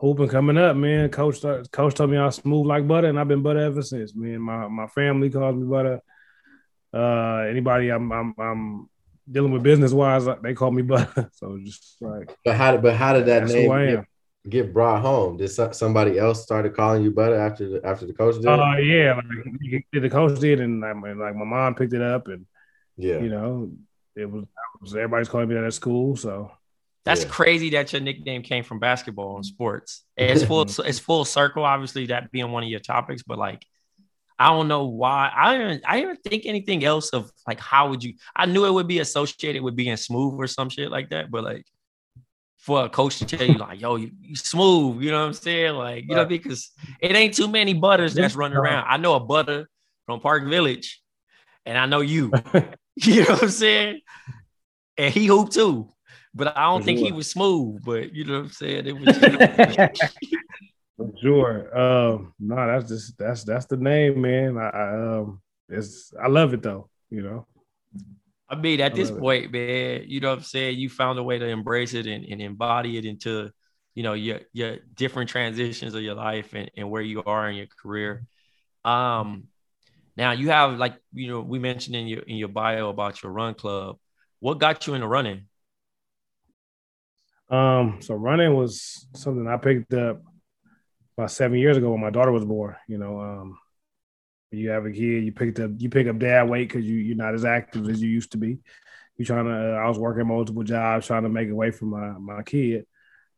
Hooping 0.00 0.28
coming 0.28 0.56
up, 0.56 0.76
man. 0.76 1.10
Coach 1.10 1.42
coach 1.70 1.94
told 1.94 2.10
me 2.10 2.16
I 2.16 2.24
was 2.24 2.36
smooth 2.36 2.66
like 2.66 2.88
butter, 2.88 3.08
and 3.08 3.20
I've 3.20 3.28
been 3.28 3.42
butter 3.42 3.60
ever 3.60 3.82
since. 3.82 4.14
Man, 4.14 4.40
my 4.40 4.66
my 4.66 4.86
family 4.86 5.28
calls 5.28 5.54
me 5.54 5.66
butter. 5.66 6.00
Uh, 6.92 7.44
anybody 7.50 7.90
I'm 7.90 8.10
I'm, 8.10 8.34
I'm 8.38 8.88
dealing 9.30 9.52
with 9.52 9.62
business 9.62 9.92
wise, 9.92 10.26
they 10.42 10.54
call 10.54 10.70
me 10.70 10.80
butter. 10.80 11.30
so 11.34 11.58
just 11.62 11.96
like. 12.00 12.34
But 12.46 12.56
how 12.56 12.72
did 12.72 12.80
but 12.80 12.96
how 12.96 13.12
did 13.12 13.26
that 13.26 13.46
name 13.48 13.68
get, 13.68 14.04
get, 14.48 14.72
brought 14.72 15.02
home? 15.02 15.36
Did 15.36 15.50
somebody 15.50 16.18
else 16.18 16.42
started 16.42 16.74
calling 16.74 17.02
you 17.02 17.10
butter 17.10 17.38
after 17.38 17.68
the 17.68 17.86
after 17.86 18.06
the 18.06 18.14
coach 18.14 18.36
did? 18.36 18.46
Oh 18.46 18.58
uh, 18.58 18.76
yeah, 18.78 19.16
like 19.16 19.84
the 19.92 20.08
coach 20.08 20.40
did, 20.40 20.60
and 20.60 20.80
like, 20.80 20.96
like 21.14 21.36
my 21.36 21.44
mom 21.44 21.74
picked 21.74 21.92
it 21.92 22.00
up, 22.00 22.26
and 22.28 22.46
yeah, 22.96 23.20
you 23.20 23.28
know, 23.28 23.70
it 24.16 24.30
was, 24.30 24.44
it 24.44 24.80
was 24.80 24.94
everybody's 24.94 25.28
calling 25.28 25.50
me 25.50 25.56
that 25.56 25.64
at 25.64 25.74
school, 25.74 26.16
so. 26.16 26.52
That's 27.04 27.22
yeah. 27.22 27.30
crazy 27.30 27.70
that 27.70 27.92
your 27.92 28.02
nickname 28.02 28.42
came 28.42 28.62
from 28.62 28.78
basketball 28.78 29.36
and 29.36 29.46
sports. 29.46 30.04
It's 30.16 30.44
full 30.44 30.62
it's 30.62 30.98
full 30.98 31.24
circle, 31.24 31.64
obviously, 31.64 32.06
that 32.06 32.30
being 32.30 32.52
one 32.52 32.62
of 32.62 32.68
your 32.68 32.80
topics, 32.80 33.22
but 33.22 33.38
like 33.38 33.64
I 34.38 34.48
don't 34.50 34.68
know 34.68 34.84
why. 34.84 35.30
I 35.34 35.56
didn't 35.56 35.82
I 35.86 36.00
didn't 36.00 36.22
think 36.22 36.44
anything 36.44 36.84
else 36.84 37.10
of 37.10 37.30
like 37.48 37.58
how 37.58 37.88
would 37.88 38.04
you 38.04 38.14
I 38.36 38.44
knew 38.44 38.66
it 38.66 38.72
would 38.72 38.86
be 38.86 38.98
associated 38.98 39.62
with 39.62 39.76
being 39.76 39.96
smooth 39.96 40.34
or 40.38 40.46
some 40.46 40.68
shit 40.68 40.90
like 40.90 41.08
that, 41.10 41.30
but 41.30 41.42
like 41.42 41.64
for 42.58 42.84
a 42.84 42.90
coach 42.90 43.18
to 43.18 43.24
tell 43.24 43.46
you 43.46 43.54
like, 43.54 43.80
yo, 43.80 43.96
you, 43.96 44.10
you 44.20 44.36
smooth, 44.36 45.02
you 45.02 45.10
know 45.10 45.20
what 45.20 45.28
I'm 45.28 45.32
saying? 45.32 45.74
Like, 45.74 46.04
you 46.06 46.14
know, 46.14 46.26
because 46.26 46.70
it 47.00 47.16
ain't 47.16 47.32
too 47.32 47.48
many 47.48 47.72
butters 47.72 48.12
that's 48.12 48.36
running 48.36 48.58
around. 48.58 48.84
I 48.86 48.98
know 48.98 49.14
a 49.14 49.20
butter 49.20 49.68
from 50.04 50.20
Park 50.20 50.44
Village, 50.44 51.00
and 51.64 51.78
I 51.78 51.86
know 51.86 52.00
you. 52.00 52.30
you 52.96 53.22
know 53.22 53.30
what 53.30 53.44
I'm 53.44 53.48
saying? 53.48 54.00
And 54.98 55.14
he 55.14 55.24
hooped 55.26 55.52
too 55.52 55.88
but 56.34 56.56
I 56.56 56.64
don't 56.64 56.84
think 56.84 56.98
he 56.98 57.12
was 57.12 57.30
smooth. 57.30 57.82
But 57.84 58.14
you 58.14 58.24
know 58.24 58.34
what 58.34 58.44
I'm 58.44 58.50
saying? 58.50 58.86
It 58.86 58.98
was. 58.98 59.18
For 60.96 61.10
sure. 61.22 61.70
Um, 61.80 62.34
no, 62.38 62.56
that's 62.56 62.88
just 62.88 63.16
that's 63.16 63.44
that's 63.44 63.66
the 63.66 63.78
name, 63.78 64.20
man. 64.20 64.58
I, 64.58 64.68
I 64.68 65.18
um, 65.18 65.40
it's 65.68 66.12
I 66.22 66.28
love 66.28 66.52
it 66.52 66.62
though. 66.62 66.90
You 67.08 67.22
know. 67.22 67.46
I 68.50 68.56
mean, 68.56 68.80
at 68.80 68.92
I 68.92 68.96
this 68.96 69.10
point, 69.10 69.44
it. 69.44 69.52
man, 69.52 70.04
you 70.08 70.20
know 70.20 70.30
what 70.30 70.38
I'm 70.38 70.44
saying? 70.44 70.78
You 70.78 70.88
found 70.88 71.18
a 71.18 71.22
way 71.22 71.38
to 71.38 71.46
embrace 71.46 71.94
it 71.94 72.06
and, 72.06 72.24
and 72.24 72.42
embody 72.42 72.98
it 72.98 73.04
into, 73.04 73.50
you 73.94 74.02
know, 74.02 74.14
your 74.14 74.40
your 74.52 74.78
different 74.94 75.30
transitions 75.30 75.94
of 75.94 76.02
your 76.02 76.16
life 76.16 76.52
and, 76.52 76.70
and 76.76 76.90
where 76.90 77.02
you 77.02 77.22
are 77.22 77.48
in 77.48 77.56
your 77.56 77.68
career. 77.80 78.24
Um 78.84 79.44
now 80.16 80.32
you 80.32 80.50
have 80.50 80.78
like, 80.78 80.96
you 81.14 81.28
know, 81.28 81.40
we 81.40 81.58
mentioned 81.58 81.96
in 81.96 82.08
your 82.08 82.22
in 82.22 82.36
your 82.36 82.48
bio 82.48 82.90
about 82.90 83.22
your 83.22 83.32
run 83.32 83.54
club. 83.54 83.96
What 84.40 84.58
got 84.58 84.86
you 84.86 84.94
into 84.94 85.06
running? 85.06 85.46
Um, 87.50 87.98
so 88.00 88.14
running 88.14 88.54
was 88.54 89.06
something 89.14 89.46
I 89.46 89.56
picked 89.56 89.92
up 89.92 90.22
about 91.16 91.30
seven 91.30 91.58
years 91.58 91.76
ago 91.76 91.90
when 91.90 92.00
my 92.00 92.10
daughter 92.10 92.32
was 92.32 92.44
born. 92.44 92.76
You 92.88 92.98
know, 92.98 93.20
um, 93.20 93.58
you 94.52 94.70
have 94.70 94.86
a 94.86 94.90
kid, 94.90 95.24
you 95.24 95.32
picked 95.32 95.60
up 95.60 95.72
you 95.78 95.90
pick 95.90 96.06
up 96.06 96.18
dad 96.18 96.48
weight 96.48 96.68
because 96.68 96.84
you 96.84 96.96
you're 96.96 97.16
not 97.16 97.34
as 97.34 97.44
active 97.44 97.88
as 97.88 98.00
you 98.00 98.08
used 98.08 98.32
to 98.32 98.38
be. 98.38 98.58
You 99.16 99.24
trying 99.24 99.46
to. 99.46 99.76
Uh, 99.76 99.78
I 99.78 99.88
was 99.88 99.98
working 99.98 100.26
multiple 100.26 100.62
jobs 100.62 101.06
trying 101.06 101.24
to 101.24 101.28
make 101.28 101.50
away 101.50 101.70
from 101.72 101.88
my 101.88 102.10
my 102.10 102.42
kid. 102.42 102.86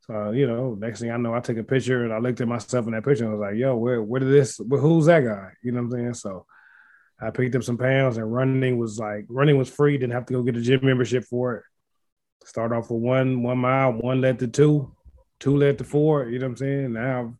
So 0.01 0.31
you 0.31 0.47
know, 0.47 0.75
next 0.75 0.99
thing 0.99 1.11
I 1.11 1.17
know, 1.17 1.33
I 1.33 1.39
took 1.39 1.57
a 1.57 1.63
picture 1.63 2.03
and 2.03 2.13
I 2.13 2.19
looked 2.19 2.41
at 2.41 2.47
myself 2.47 2.85
in 2.85 2.93
that 2.93 3.05
picture 3.05 3.25
and 3.25 3.33
I 3.33 3.35
was 3.35 3.41
like, 3.41 3.55
"Yo, 3.57 3.75
where 3.75 4.01
where 4.01 4.19
did 4.19 4.31
this? 4.31 4.59
Where, 4.59 4.79
who's 4.79 5.07
that 5.07 5.23
guy?" 5.23 5.51
You 5.61 5.71
know 5.71 5.81
what 5.81 5.85
I'm 5.85 5.91
saying? 5.91 6.13
So 6.15 6.45
I 7.19 7.31
picked 7.31 7.55
up 7.55 7.63
some 7.63 7.77
pounds 7.77 8.17
and 8.17 8.31
running 8.31 8.77
was 8.77 8.99
like 8.99 9.25
running 9.29 9.57
was 9.57 9.69
free. 9.69 9.97
Didn't 9.97 10.13
have 10.13 10.25
to 10.27 10.33
go 10.33 10.43
get 10.43 10.57
a 10.57 10.61
gym 10.61 10.81
membership 10.83 11.25
for 11.25 11.55
it. 11.55 11.63
Start 12.45 12.71
off 12.71 12.89
with 12.89 13.01
one 13.01 13.43
one 13.43 13.57
mile, 13.57 13.93
one 13.93 14.21
led 14.21 14.39
to 14.39 14.47
two, 14.47 14.93
two 15.39 15.57
led 15.57 15.77
to 15.77 15.83
four. 15.83 16.25
You 16.25 16.39
know 16.39 16.47
what 16.47 16.51
I'm 16.51 16.57
saying? 16.57 16.93
Now 16.93 17.35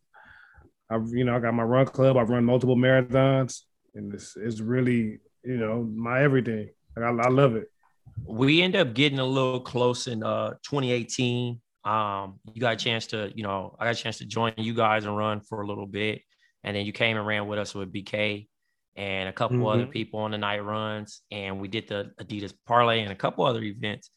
I've, 0.90 1.02
I've 1.02 1.08
you 1.08 1.24
know 1.24 1.36
I 1.36 1.40
got 1.40 1.54
my 1.54 1.62
run 1.62 1.86
club. 1.86 2.16
I've 2.16 2.30
run 2.30 2.44
multiple 2.44 2.76
marathons, 2.76 3.60
and 3.94 4.12
it's 4.14 4.36
it's 4.36 4.60
really 4.60 5.18
you 5.44 5.56
know 5.56 5.82
my 5.82 6.22
everything. 6.22 6.70
Like, 6.96 7.04
I, 7.04 7.26
I 7.26 7.28
love 7.28 7.56
it. 7.56 7.70
We 8.24 8.62
end 8.62 8.76
up 8.76 8.94
getting 8.94 9.18
a 9.18 9.24
little 9.24 9.60
close 9.60 10.06
in 10.06 10.22
uh 10.22 10.50
2018. 10.62 11.60
Um, 11.84 12.40
you 12.54 12.62
got 12.62 12.72
a 12.72 12.76
chance 12.76 13.08
to, 13.08 13.30
you 13.34 13.42
know, 13.42 13.76
I 13.78 13.84
got 13.84 13.94
a 13.94 14.02
chance 14.02 14.16
to 14.18 14.24
join 14.24 14.54
you 14.56 14.72
guys 14.72 15.04
and 15.04 15.14
run 15.14 15.42
for 15.42 15.60
a 15.60 15.66
little 15.66 15.86
bit, 15.86 16.22
and 16.62 16.74
then 16.74 16.86
you 16.86 16.92
came 16.92 17.18
and 17.18 17.26
ran 17.26 17.46
with 17.46 17.58
us 17.58 17.74
with 17.74 17.92
BK 17.92 18.48
and 18.96 19.28
a 19.28 19.32
couple 19.32 19.58
mm-hmm. 19.58 19.66
other 19.66 19.86
people 19.86 20.20
on 20.20 20.30
the 20.30 20.38
night 20.38 20.64
runs, 20.64 21.22
and 21.30 21.60
we 21.60 21.68
did 21.68 21.88
the 21.88 22.12
Adidas 22.20 22.54
parlay 22.66 23.00
and 23.00 23.12
a 23.12 23.16
couple 23.16 23.44
other 23.44 23.62
events. 23.62 24.10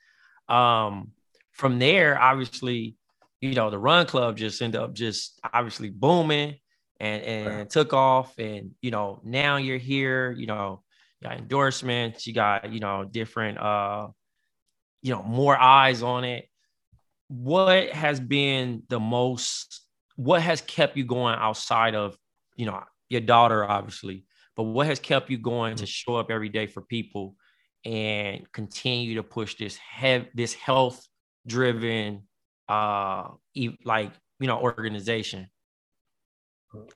Um, 0.49 1.11
from 1.51 1.79
there, 1.79 2.19
obviously, 2.19 2.95
you 3.41 3.53
know, 3.53 3.69
the 3.69 3.79
run 3.79 4.05
club 4.05 4.37
just 4.37 4.61
ended 4.61 4.79
up 4.79 4.93
just 4.93 5.39
obviously 5.53 5.89
booming 5.89 6.55
and 6.99 7.23
and 7.23 7.47
right. 7.47 7.69
took 7.69 7.93
off. 7.93 8.37
And 8.37 8.71
you 8.81 8.91
know, 8.91 9.21
now 9.23 9.57
you're 9.57 9.77
here, 9.77 10.31
you 10.31 10.47
know, 10.47 10.83
you 11.19 11.27
got 11.29 11.37
endorsements, 11.37 12.27
you 12.27 12.33
got, 12.33 12.71
you 12.71 12.79
know, 12.79 13.05
different 13.05 13.59
uh, 13.59 14.07
you 15.01 15.13
know, 15.13 15.23
more 15.23 15.57
eyes 15.57 16.03
on 16.03 16.23
it. 16.23 16.47
What 17.27 17.89
has 17.89 18.19
been 18.19 18.83
the 18.87 18.99
most 18.99 19.81
what 20.15 20.41
has 20.41 20.61
kept 20.61 20.97
you 20.97 21.05
going 21.05 21.35
outside 21.37 21.93
of, 21.93 22.17
you 22.55 22.65
know, 22.65 22.83
your 23.07 23.21
daughter, 23.21 23.63
obviously, 23.63 24.25
but 24.55 24.63
what 24.63 24.87
has 24.87 24.99
kept 24.99 25.29
you 25.29 25.37
going 25.37 25.75
to 25.75 25.85
mm. 25.85 25.87
show 25.87 26.15
up 26.15 26.31
every 26.31 26.49
day 26.49 26.65
for 26.65 26.81
people 26.81 27.35
and 27.87 28.51
continue 28.51 29.15
to 29.15 29.23
push 29.23 29.55
this 29.55 29.77
have 29.77 30.27
this 30.35 30.53
health 30.53 31.07
driven 31.47 32.23
uh 32.67 33.29
like 33.85 34.11
you 34.39 34.47
know 34.47 34.59
organization? 34.59 35.47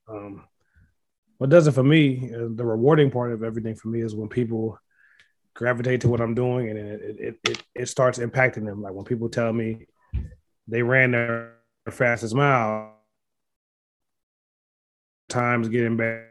Um 0.07 0.43
what 1.37 1.49
does 1.49 1.65
it 1.65 1.71
for 1.71 1.83
me 1.83 2.29
uh, 2.35 2.49
the 2.53 2.65
rewarding 2.65 3.09
part 3.09 3.31
of 3.31 3.41
everything 3.41 3.73
for 3.73 3.87
me 3.87 4.01
is 4.01 4.13
when 4.13 4.27
people 4.27 4.77
gravitate 5.53 6.01
to 6.01 6.07
what 6.07 6.21
i'm 6.21 6.35
doing 6.35 6.69
and 6.69 6.77
it 6.77 7.01
it, 7.19 7.39
it, 7.49 7.63
it 7.73 7.85
starts 7.87 8.19
impacting 8.19 8.65
them. 8.65 8.81
Like 8.81 8.93
when 8.93 9.05
people 9.05 9.29
tell 9.29 9.53
me 9.53 9.87
they 10.67 10.83
ran 10.83 11.11
their 11.11 11.53
fastest 11.89 12.35
mile 12.35 12.97
times 15.29 15.69
getting 15.69 15.95
better 15.95 16.27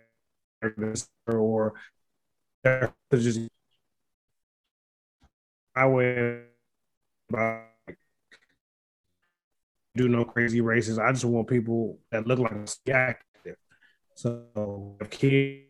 or 1.26 1.74
just 3.14 3.48
I 5.80 5.86
would 5.86 6.42
do 9.94 10.08
no 10.08 10.26
crazy 10.26 10.60
races. 10.60 10.98
I 10.98 11.10
just 11.10 11.24
want 11.24 11.48
people 11.48 11.98
that 12.12 12.26
look 12.26 12.38
like 12.38 12.52
active. 12.92 13.56
So 14.14 14.96
a 15.00 15.06
kid 15.06 15.62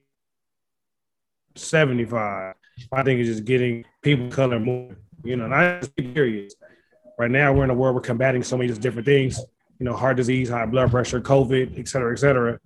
75, 1.54 2.54
I 2.92 3.02
think 3.04 3.20
it's 3.20 3.28
just 3.28 3.44
getting 3.44 3.84
people 4.02 4.28
color 4.30 4.58
more, 4.58 4.96
you 5.22 5.36
know, 5.36 5.46
not 5.46 5.82
just 5.82 5.94
periods. 5.94 6.56
Right 7.16 7.30
now 7.30 7.52
we're 7.52 7.62
in 7.62 7.70
a 7.70 7.74
world 7.74 7.94
we're 7.94 8.00
combating 8.00 8.42
so 8.42 8.56
many 8.56 8.72
different 8.72 9.06
things, 9.06 9.38
you 9.78 9.84
know, 9.84 9.94
heart 9.94 10.16
disease, 10.16 10.48
high 10.48 10.66
blood 10.66 10.90
pressure, 10.90 11.20
COVID, 11.20 11.78
et 11.78 11.86
cetera, 11.86 12.12
et 12.12 12.18
cetera. 12.18 12.58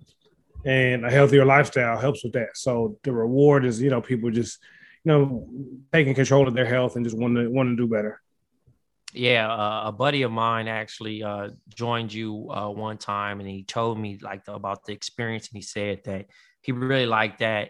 And 0.65 1.05
a 1.05 1.11
healthier 1.11 1.45
lifestyle 1.45 1.99
helps 1.99 2.23
with 2.23 2.33
that. 2.33 2.57
So 2.57 2.97
the 3.03 3.11
reward 3.11 3.65
is, 3.65 3.79
you 3.79 3.91
know, 3.91 4.01
people 4.01 4.31
just 4.31 4.59
you 5.05 5.11
know, 5.11 5.47
taking 5.93 6.15
control 6.15 6.47
of 6.47 6.55
their 6.55 6.65
health 6.65 6.95
and 6.95 7.05
just 7.05 7.17
wanting 7.17 7.43
to 7.43 7.49
want 7.49 7.69
to 7.69 7.75
do 7.75 7.87
better. 7.87 8.21
Yeah, 9.13 9.49
uh, 9.49 9.83
a 9.85 9.91
buddy 9.93 10.23
of 10.23 10.31
mine 10.31 10.67
actually 10.67 11.23
uh, 11.23 11.49
joined 11.69 12.11
you 12.11 12.49
uh, 12.51 12.69
one 12.69 12.97
time, 12.97 13.39
and 13.39 13.47
he 13.47 13.63
told 13.63 13.97
me 13.97 14.19
like 14.21 14.43
the, 14.43 14.53
about 14.53 14.83
the 14.85 14.93
experience, 14.93 15.47
and 15.47 15.55
he 15.55 15.61
said 15.61 16.01
that 16.05 16.25
he 16.61 16.71
really 16.71 17.05
liked 17.05 17.39
that. 17.39 17.69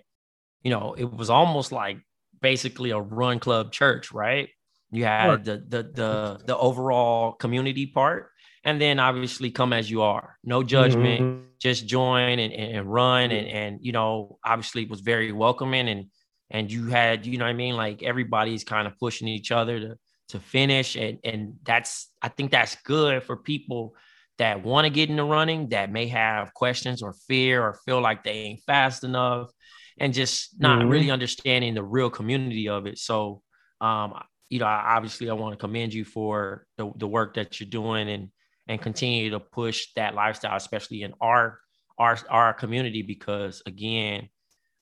You 0.63 0.71
know, 0.71 0.95
it 0.97 1.03
was 1.03 1.29
almost 1.29 1.71
like 1.71 1.99
basically 2.41 2.89
a 2.89 2.99
run 2.99 3.39
club 3.39 3.71
church, 3.71 4.11
right? 4.11 4.49
You 4.91 5.03
had 5.03 5.27
sure. 5.27 5.37
the 5.37 5.57
the 5.67 5.83
the 5.83 6.41
the 6.45 6.57
overall 6.57 7.33
community 7.33 7.85
part, 7.85 8.31
and 8.63 8.81
then 8.81 8.97
obviously 8.99 9.51
come 9.51 9.73
as 9.73 9.91
you 9.91 10.01
are, 10.01 10.37
no 10.43 10.63
judgment, 10.63 11.21
mm-hmm. 11.21 11.45
just 11.59 11.85
join 11.85 12.39
and, 12.39 12.53
and 12.53 12.91
run, 12.91 13.29
and 13.29 13.47
and 13.47 13.79
you 13.81 13.91
know, 13.91 14.39
obviously 14.43 14.83
it 14.83 14.89
was 14.89 15.01
very 15.01 15.31
welcoming 15.31 15.89
and 15.89 16.05
and 16.49 16.71
you 16.71 16.87
had, 16.87 17.25
you 17.25 17.37
know 17.37 17.45
what 17.45 17.51
I 17.51 17.53
mean? 17.53 17.75
Like 17.75 18.03
everybody's 18.03 18.63
kind 18.63 18.87
of 18.87 18.97
pushing 18.99 19.27
each 19.27 19.51
other 19.51 19.79
to 19.79 19.97
to 20.29 20.39
finish. 20.39 20.95
And 20.95 21.19
and 21.23 21.55
that's 21.63 22.11
I 22.21 22.29
think 22.29 22.51
that's 22.51 22.75
good 22.83 23.23
for 23.23 23.37
people 23.37 23.95
that 24.37 24.63
want 24.63 24.85
to 24.85 24.89
get 24.89 25.09
into 25.09 25.23
running 25.23 25.69
that 25.69 25.91
may 25.91 26.07
have 26.07 26.53
questions 26.53 27.01
or 27.01 27.13
fear 27.27 27.61
or 27.61 27.79
feel 27.85 28.01
like 28.01 28.23
they 28.23 28.31
ain't 28.31 28.63
fast 28.65 29.03
enough 29.03 29.49
and 29.97 30.13
just 30.13 30.59
not 30.59 30.79
mm-hmm. 30.79 30.89
really 30.89 31.11
understanding 31.11 31.73
the 31.73 31.83
real 31.83 32.09
community 32.09 32.67
of 32.67 32.85
it. 32.85 32.97
So 32.97 33.41
um, 33.81 34.13
you 34.49 34.59
know, 34.59 34.65
I, 34.65 34.95
obviously 34.95 35.29
I 35.29 35.33
want 35.33 35.53
to 35.53 35.57
commend 35.57 35.93
you 35.93 36.05
for 36.05 36.65
the, 36.77 36.91
the 36.97 37.07
work 37.07 37.35
that 37.35 37.59
you're 37.59 37.69
doing 37.69 38.09
and 38.09 38.29
and 38.67 38.81
continue 38.81 39.29
to 39.29 39.39
push 39.39 39.87
that 39.95 40.15
lifestyle, 40.15 40.55
especially 40.55 41.03
in 41.03 41.13
our 41.21 41.59
our 41.97 42.17
our 42.29 42.53
community, 42.53 43.01
because 43.01 43.61
again, 43.65 44.29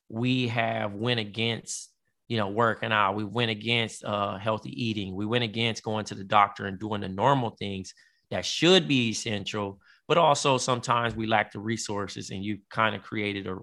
we 0.10 0.48
have 0.48 0.94
went 0.94 1.20
against 1.20 1.92
you 2.28 2.38
know 2.38 2.50
working 2.50 2.92
out 2.92 3.16
we 3.16 3.24
went 3.24 3.52
against 3.52 4.04
uh, 4.06 4.38
healthy 4.38 4.72
eating 4.72 5.16
we 5.16 5.26
went 5.26 5.44
against 5.44 5.84
going 5.84 6.06
to 6.06 6.16
the 6.16 6.24
doctor 6.24 6.66
and 6.66 6.80
doing 6.80 7.02
the 7.02 7.10
normal 7.10 7.52
things 7.52 7.94
that 8.30 8.46
should 8.46 8.88
be 8.88 9.10
essential 9.10 9.80
but 10.08 10.18
also 10.18 10.58
sometimes 10.58 11.16
we 11.16 11.28
lack 11.28 11.52
the 11.52 11.60
resources, 11.60 12.30
and 12.30 12.44
you 12.44 12.60
kind 12.70 12.96
of 12.96 13.04
created 13.04 13.48
a 13.48 13.58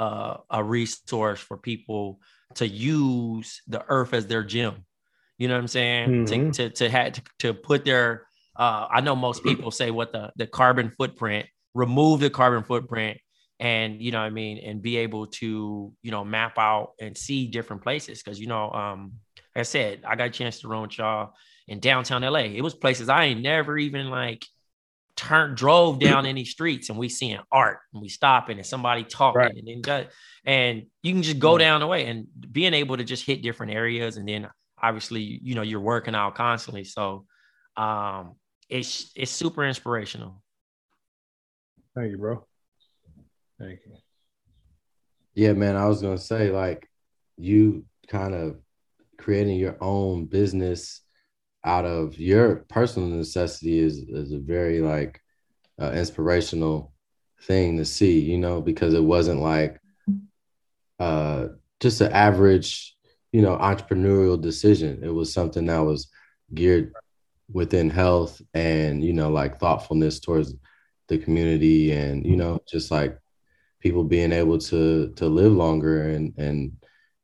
uh, 0.00 0.36
a 0.50 0.62
resource 0.62 1.40
for 1.40 1.56
people 1.56 2.20
to 2.54 2.68
use 2.68 3.62
the 3.66 3.82
earth 3.88 4.12
as 4.12 4.26
their 4.26 4.44
gym. 4.44 4.84
You 5.38 5.48
know 5.48 5.54
what 5.54 5.60
I'm 5.60 5.68
saying? 5.68 6.26
Mhm. 6.26 6.52
To 6.52 6.68
to 6.68 6.70
to, 6.70 6.90
have, 6.90 7.12
to 7.14 7.22
to 7.38 7.54
put 7.54 7.84
their 7.84 8.26
uh, 8.56 8.88
I 8.90 9.00
know 9.00 9.16
most 9.16 9.42
people 9.42 9.70
say 9.70 9.90
what 9.90 10.12
the 10.12 10.32
the 10.36 10.46
carbon 10.46 10.90
footprint, 10.90 11.46
remove 11.74 12.20
the 12.20 12.30
carbon 12.30 12.62
footprint, 12.62 13.18
and 13.58 14.02
you 14.02 14.12
know 14.12 14.18
what 14.18 14.26
I 14.26 14.30
mean, 14.30 14.58
and 14.58 14.82
be 14.82 14.98
able 14.98 15.26
to 15.28 15.92
you 16.02 16.10
know 16.10 16.24
map 16.24 16.58
out 16.58 16.92
and 17.00 17.16
see 17.16 17.48
different 17.48 17.82
places 17.82 18.22
because 18.22 18.38
you 18.38 18.46
know 18.46 18.70
um 18.70 19.12
like 19.54 19.60
I 19.60 19.62
said 19.62 20.02
I 20.06 20.16
got 20.16 20.28
a 20.28 20.30
chance 20.30 20.60
to 20.60 20.68
run 20.68 20.82
with 20.82 20.98
y'all 20.98 21.32
in 21.68 21.80
downtown 21.80 22.22
LA. 22.22 22.40
It 22.40 22.62
was 22.62 22.74
places 22.74 23.08
I 23.08 23.24
ain't 23.24 23.40
never 23.40 23.78
even 23.78 24.10
like 24.10 24.44
turned 25.16 25.56
drove 25.56 25.98
down 25.98 26.26
any 26.26 26.44
streets 26.44 26.90
and 26.90 26.98
we 26.98 27.08
seeing 27.08 27.38
art 27.50 27.78
and 27.92 28.02
we 28.02 28.08
stopping 28.08 28.58
and 28.58 28.66
somebody 28.66 29.02
talking 29.02 29.40
Right. 29.40 29.56
and 29.56 29.84
then 29.84 30.06
and 30.44 30.82
you 31.02 31.12
can 31.14 31.22
just 31.22 31.38
go 31.38 31.56
down 31.56 31.80
the 31.80 31.86
way 31.86 32.04
and 32.04 32.26
being 32.52 32.74
able 32.74 32.98
to 32.98 33.04
just 33.04 33.24
hit 33.24 33.42
different 33.42 33.72
areas 33.72 34.18
and 34.18 34.28
then 34.28 34.46
obviously 34.80 35.22
you 35.22 35.54
know 35.54 35.62
you're 35.62 35.80
working 35.80 36.14
out 36.14 36.34
constantly 36.34 36.84
so 36.84 37.24
um 37.78 38.34
it's 38.68 39.10
it's 39.16 39.30
super 39.30 39.64
inspirational 39.64 40.42
Thank 41.94 42.10
you, 42.10 42.18
bro. 42.18 42.46
Thank 43.58 43.80
you. 43.86 43.96
Yeah, 45.34 45.52
man. 45.52 45.76
I 45.76 45.86
was 45.86 46.02
gonna 46.02 46.18
say, 46.18 46.50
like, 46.50 46.88
you 47.36 47.84
kind 48.08 48.34
of 48.34 48.58
creating 49.18 49.58
your 49.58 49.76
own 49.80 50.26
business 50.26 51.02
out 51.64 51.84
of 51.84 52.18
your 52.18 52.64
personal 52.68 53.08
necessity 53.08 53.78
is 53.78 53.98
is 53.98 54.32
a 54.32 54.38
very 54.38 54.80
like 54.80 55.20
uh, 55.80 55.92
inspirational 55.92 56.92
thing 57.42 57.76
to 57.76 57.84
see, 57.84 58.20
you 58.20 58.38
know, 58.38 58.60
because 58.60 58.94
it 58.94 59.02
wasn't 59.02 59.40
like 59.40 59.80
uh 60.98 61.48
just 61.80 62.00
an 62.00 62.12
average, 62.12 62.96
you 63.32 63.42
know, 63.42 63.56
entrepreneurial 63.58 64.40
decision. 64.40 65.00
It 65.02 65.10
was 65.10 65.32
something 65.32 65.66
that 65.66 65.80
was 65.80 66.08
geared 66.54 66.94
within 67.52 67.90
health 67.90 68.40
and 68.54 69.04
you 69.04 69.12
know 69.12 69.30
like 69.30 69.58
thoughtfulness 69.60 70.18
towards 70.18 70.54
the 71.08 71.18
community 71.18 71.92
and 71.92 72.26
you 72.26 72.36
know 72.36 72.58
just 72.68 72.90
like 72.90 73.16
people 73.86 74.04
being 74.04 74.32
able 74.32 74.58
to 74.58 75.12
to 75.20 75.26
live 75.40 75.52
longer 75.52 75.96
and 76.14 76.34
and 76.46 76.58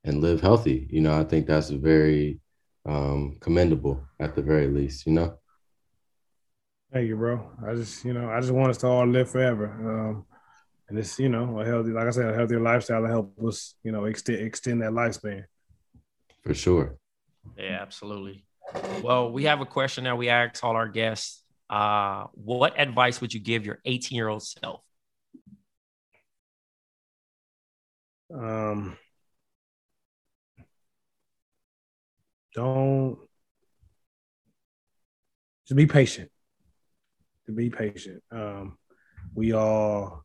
and 0.05 0.21
live 0.21 0.41
healthy 0.41 0.79
you 0.91 1.01
know 1.05 1.15
i 1.19 1.25
think 1.25 1.47
that's 1.47 1.71
very 1.71 2.39
um 2.87 3.37
commendable 3.41 3.97
at 4.21 4.35
the 4.37 4.43
very 4.43 4.69
least 4.69 5.07
you 5.07 5.13
know 5.19 5.31
Thank 6.93 7.09
you, 7.09 7.17
bro. 7.17 7.35
I 7.67 7.75
just, 7.75 8.05
you 8.05 8.13
know, 8.13 8.29
I 8.29 8.39
just 8.41 8.53
want 8.53 8.69
us 8.69 8.77
to 8.83 8.87
all 8.87 9.07
live 9.07 9.31
forever. 9.31 9.67
Um, 9.93 10.27
and 10.87 10.99
it's, 10.99 11.19
you 11.19 11.31
know, 11.31 11.59
a 11.59 11.65
healthy, 11.65 11.91
like 11.91 12.07
I 12.07 12.11
said, 12.11 12.29
a 12.29 12.35
healthier 12.35 12.61
lifestyle 12.61 13.01
to 13.01 13.09
help 13.09 13.33
us, 13.49 13.75
you 13.83 13.93
know, 13.93 14.05
extend 14.05 14.41
extend 14.41 14.83
that 14.83 14.93
lifespan. 14.93 15.45
for 16.45 16.53
sure 16.55 16.99
yeah 17.57 17.79
absolutely 17.81 18.45
well 19.03 19.33
we 19.33 19.45
have 19.45 19.61
a 19.63 19.67
question 19.67 20.05
that 20.05 20.19
we 20.19 20.29
ask 20.29 20.63
all 20.65 20.77
our 20.77 20.89
guests 20.89 21.43
uh 21.71 22.25
what 22.35 22.79
advice 22.79 23.21
would 23.21 23.33
you 23.33 23.41
give 23.41 23.65
your 23.65 23.79
18 23.85 24.17
year 24.17 24.29
old 24.29 24.43
self 24.43 24.81
Um, 28.35 28.97
don't 32.55 33.19
just 35.67 35.77
be 35.77 35.87
patient. 35.87 36.31
To 37.47 37.53
be 37.53 37.71
patient. 37.71 38.23
Um, 38.31 38.79
we 39.35 39.53
all 39.53 40.25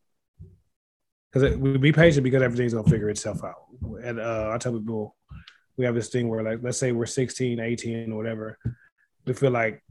because 1.31 1.57
we 1.57 1.77
be 1.77 1.91
patient 1.91 2.23
because 2.23 2.41
everything's 2.41 2.73
gonna 2.73 2.89
figure 2.89 3.09
itself 3.09 3.43
out. 3.43 3.55
And 4.03 4.19
uh, 4.19 4.51
I 4.53 4.57
tell 4.57 4.73
people 4.73 5.15
we 5.77 5.85
have 5.85 5.95
this 5.95 6.09
thing 6.09 6.27
where 6.27 6.43
like 6.43 6.59
let's 6.61 6.77
say 6.77 6.91
we're 6.91 7.05
16, 7.05 7.59
18, 7.59 8.11
or 8.11 8.17
whatever. 8.17 8.57
We 9.25 9.33
feel 9.33 9.51
like 9.51 9.83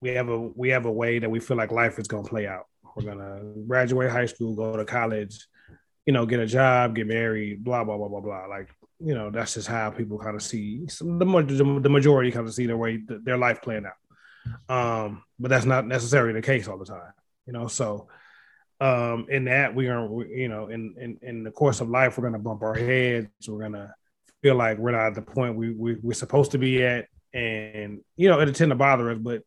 we 0.00 0.10
have 0.10 0.28
a 0.28 0.38
we 0.38 0.70
have 0.70 0.86
a 0.86 0.92
way 0.92 1.18
that 1.18 1.30
we 1.30 1.40
feel 1.40 1.56
like 1.56 1.72
life 1.72 1.98
is 1.98 2.08
gonna 2.08 2.28
play 2.28 2.46
out. 2.46 2.66
We're 2.96 3.04
gonna 3.04 3.40
graduate 3.66 4.10
high 4.10 4.26
school, 4.26 4.54
go 4.54 4.76
to 4.76 4.84
college, 4.84 5.46
you 6.08 6.12
know, 6.12 6.24
get 6.24 6.40
a 6.40 6.46
job, 6.46 6.96
get 6.96 7.06
married, 7.06 7.62
blah 7.62 7.84
blah 7.84 7.98
blah 7.98 8.08
blah 8.08 8.20
blah. 8.20 8.46
Like 8.46 8.70
you 8.98 9.14
know, 9.14 9.30
that's 9.30 9.52
just 9.52 9.68
how 9.68 9.90
people 9.90 10.18
kind 10.18 10.36
of 10.36 10.42
see 10.42 10.86
the 10.86 11.80
the 11.82 11.90
majority 11.90 12.32
kind 12.32 12.48
of 12.48 12.54
see 12.54 12.64
their 12.64 12.78
way 12.78 13.02
their 13.06 13.36
life 13.36 13.60
playing 13.60 13.84
out. 13.84 14.74
Um, 14.74 15.22
but 15.38 15.50
that's 15.50 15.66
not 15.66 15.86
necessarily 15.86 16.32
the 16.32 16.40
case 16.40 16.66
all 16.66 16.78
the 16.78 16.86
time, 16.86 17.12
you 17.46 17.52
know. 17.52 17.68
So 17.68 18.08
um 18.80 19.26
in 19.28 19.44
that 19.46 19.74
we're 19.74 20.24
you 20.28 20.48
know 20.48 20.68
in 20.68 20.94
in 20.98 21.18
in 21.20 21.42
the 21.42 21.50
course 21.50 21.82
of 21.82 21.90
life 21.90 22.16
we're 22.16 22.24
gonna 22.24 22.38
bump 22.38 22.62
our 22.62 22.76
heads 22.76 23.28
we're 23.48 23.60
gonna 23.60 23.92
feel 24.40 24.54
like 24.54 24.78
we're 24.78 24.92
not 24.92 25.08
at 25.08 25.14
the 25.16 25.20
point 25.20 25.56
we, 25.56 25.72
we 25.72 25.96
we're 26.00 26.12
supposed 26.12 26.52
to 26.52 26.58
be 26.58 26.84
at 26.84 27.06
and 27.34 28.00
you 28.16 28.28
know 28.28 28.40
it'll 28.40 28.54
tend 28.54 28.70
to 28.70 28.76
bother 28.76 29.10
us 29.10 29.18
but 29.18 29.42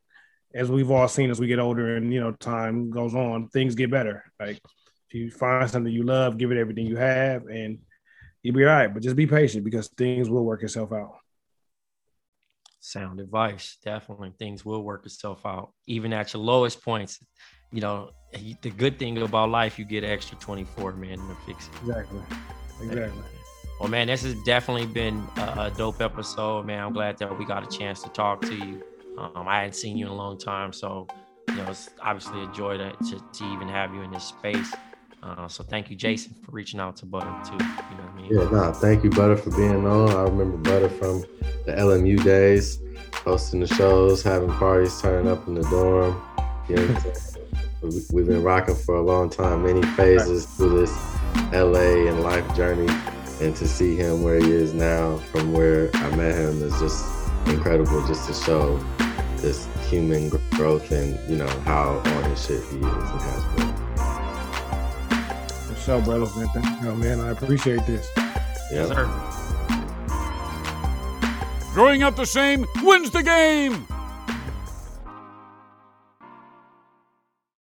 as 0.53 0.69
we've 0.69 0.91
all 0.91 1.07
seen 1.07 1.31
as 1.31 1.39
we 1.39 1.47
get 1.47 1.59
older 1.59 1.95
and 1.95 2.13
you 2.13 2.19
know 2.19 2.33
time 2.33 2.91
goes 2.91 3.15
on 3.15 3.47
things 3.47 3.73
get 3.73 3.89
better 3.89 4.25
like 4.37 4.59
you 5.13 5.31
find 5.31 5.69
something 5.69 5.91
you 5.91 6.03
love 6.03 6.37
give 6.37 6.51
it 6.51 6.57
everything 6.57 6.85
you 6.85 6.97
have 6.97 7.47
and 7.47 7.79
you'll 8.43 8.55
be 8.55 8.63
all 8.63 8.71
right 8.71 8.93
but 8.93 9.03
just 9.03 9.15
be 9.15 9.27
patient 9.27 9.63
because 9.63 9.87
things 9.89 10.29
will 10.29 10.45
work 10.45 10.63
itself 10.63 10.91
out. 10.91 11.17
Sound 12.83 13.19
advice. 13.19 13.77
Definitely. 13.83 14.33
Things 14.39 14.65
will 14.65 14.81
work 14.81 15.05
itself 15.05 15.45
out. 15.45 15.71
Even 15.85 16.13
at 16.13 16.33
your 16.33 16.41
lowest 16.41 16.83
points 16.83 17.19
you 17.71 17.79
know 17.79 18.11
the 18.61 18.69
good 18.69 18.99
thing 18.99 19.17
about 19.21 19.49
life 19.49 19.79
you 19.79 19.85
get 19.85 20.03
extra 20.03 20.37
24 20.37 20.93
man 20.93 21.17
to 21.17 21.35
fix 21.45 21.67
it. 21.67 21.73
Exactly. 21.81 22.21
Exactly. 22.81 23.23
Well 23.79 23.89
man 23.89 24.07
this 24.07 24.23
has 24.23 24.35
definitely 24.43 24.87
been 24.87 25.25
a, 25.37 25.41
a 25.41 25.73
dope 25.77 26.01
episode 26.01 26.65
man. 26.65 26.83
I'm 26.83 26.93
glad 26.93 27.17
that 27.19 27.37
we 27.37 27.45
got 27.45 27.63
a 27.63 27.77
chance 27.77 28.01
to 28.03 28.09
talk 28.09 28.41
to 28.41 28.55
you. 28.55 28.83
Um, 29.17 29.45
i 29.47 29.57
hadn't 29.57 29.75
seen 29.75 29.97
you 29.97 30.05
in 30.05 30.11
a 30.11 30.15
long 30.15 30.37
time 30.37 30.71
so 30.71 31.05
you 31.49 31.55
know 31.55 31.65
it's 31.69 31.89
obviously 32.01 32.43
a 32.43 32.47
joy 32.53 32.77
to, 32.77 32.91
to, 32.91 33.23
to 33.33 33.53
even 33.53 33.67
have 33.67 33.93
you 33.93 34.01
in 34.01 34.09
this 34.09 34.23
space 34.23 34.73
uh, 35.23 35.47
so 35.47 35.63
thank 35.63 35.89
you 35.89 35.95
jason 35.95 36.33
for 36.43 36.51
reaching 36.51 36.79
out 36.79 36.95
to 36.95 37.05
butter 37.05 37.33
too. 37.45 37.53
You 37.53 37.59
know 37.59 38.03
what 38.03 38.11
i 38.11 38.15
mean? 38.15 38.27
Yeah 38.31 38.49
nah, 38.49 38.71
thank 38.71 39.03
you 39.03 39.09
butter 39.09 39.37
for 39.37 39.51
being 39.51 39.85
on. 39.85 40.09
I 40.09 40.23
remember 40.23 40.57
butter 40.57 40.89
from 40.89 41.21
the 41.65 41.73
lmu 41.73 42.23
days 42.23 42.79
hosting 43.13 43.59
the 43.59 43.67
shows 43.67 44.23
having 44.23 44.51
parties 44.53 44.99
turning 45.01 45.31
up 45.31 45.47
in 45.47 45.55
the 45.55 45.63
dorm. 45.63 46.21
You 46.67 46.75
know 46.77 46.97
we've 48.13 48.27
been 48.27 48.43
rocking 48.43 48.75
for 48.75 48.95
a 48.95 49.01
long 49.01 49.29
time. 49.29 49.63
Many 49.63 49.81
phases 49.95 50.45
through 50.45 50.81
this 50.81 50.91
la 51.51 51.79
and 51.79 52.23
life 52.23 52.55
journey 52.55 52.87
and 53.41 53.55
to 53.55 53.67
see 53.67 53.95
him 53.95 54.21
where 54.21 54.39
he 54.39 54.51
is 54.51 54.73
now 54.73 55.17
from 55.31 55.51
where 55.51 55.89
i 55.95 56.15
met 56.15 56.35
him 56.35 56.61
is 56.61 56.77
just 56.79 57.05
incredible 57.47 58.05
just 58.07 58.27
to 58.27 58.33
show 58.33 58.77
this 59.37 59.67
human 59.89 60.29
growth 60.51 60.91
and 60.91 61.17
you 61.29 61.35
know 61.35 61.47
how 61.61 61.89
on 62.05 62.23
his 62.29 62.45
shit 62.45 62.61
he 62.69 62.77
is 62.77 62.83
and 62.83 63.21
has 63.21 63.43
been 63.55 63.80
for 65.81 65.91
sure 65.91 66.01
brother 66.01 66.25
Vincent. 66.25 66.65
oh 66.83 66.95
man 66.95 67.19
i 67.19 67.29
appreciate 67.29 67.85
this 67.85 68.07
yeah 68.71 68.85
sir. 68.85 69.09
Growing 71.73 72.03
up 72.03 72.17
the 72.17 72.25
same 72.25 72.65
wins 72.83 73.11
the 73.11 73.23
game. 73.23 73.87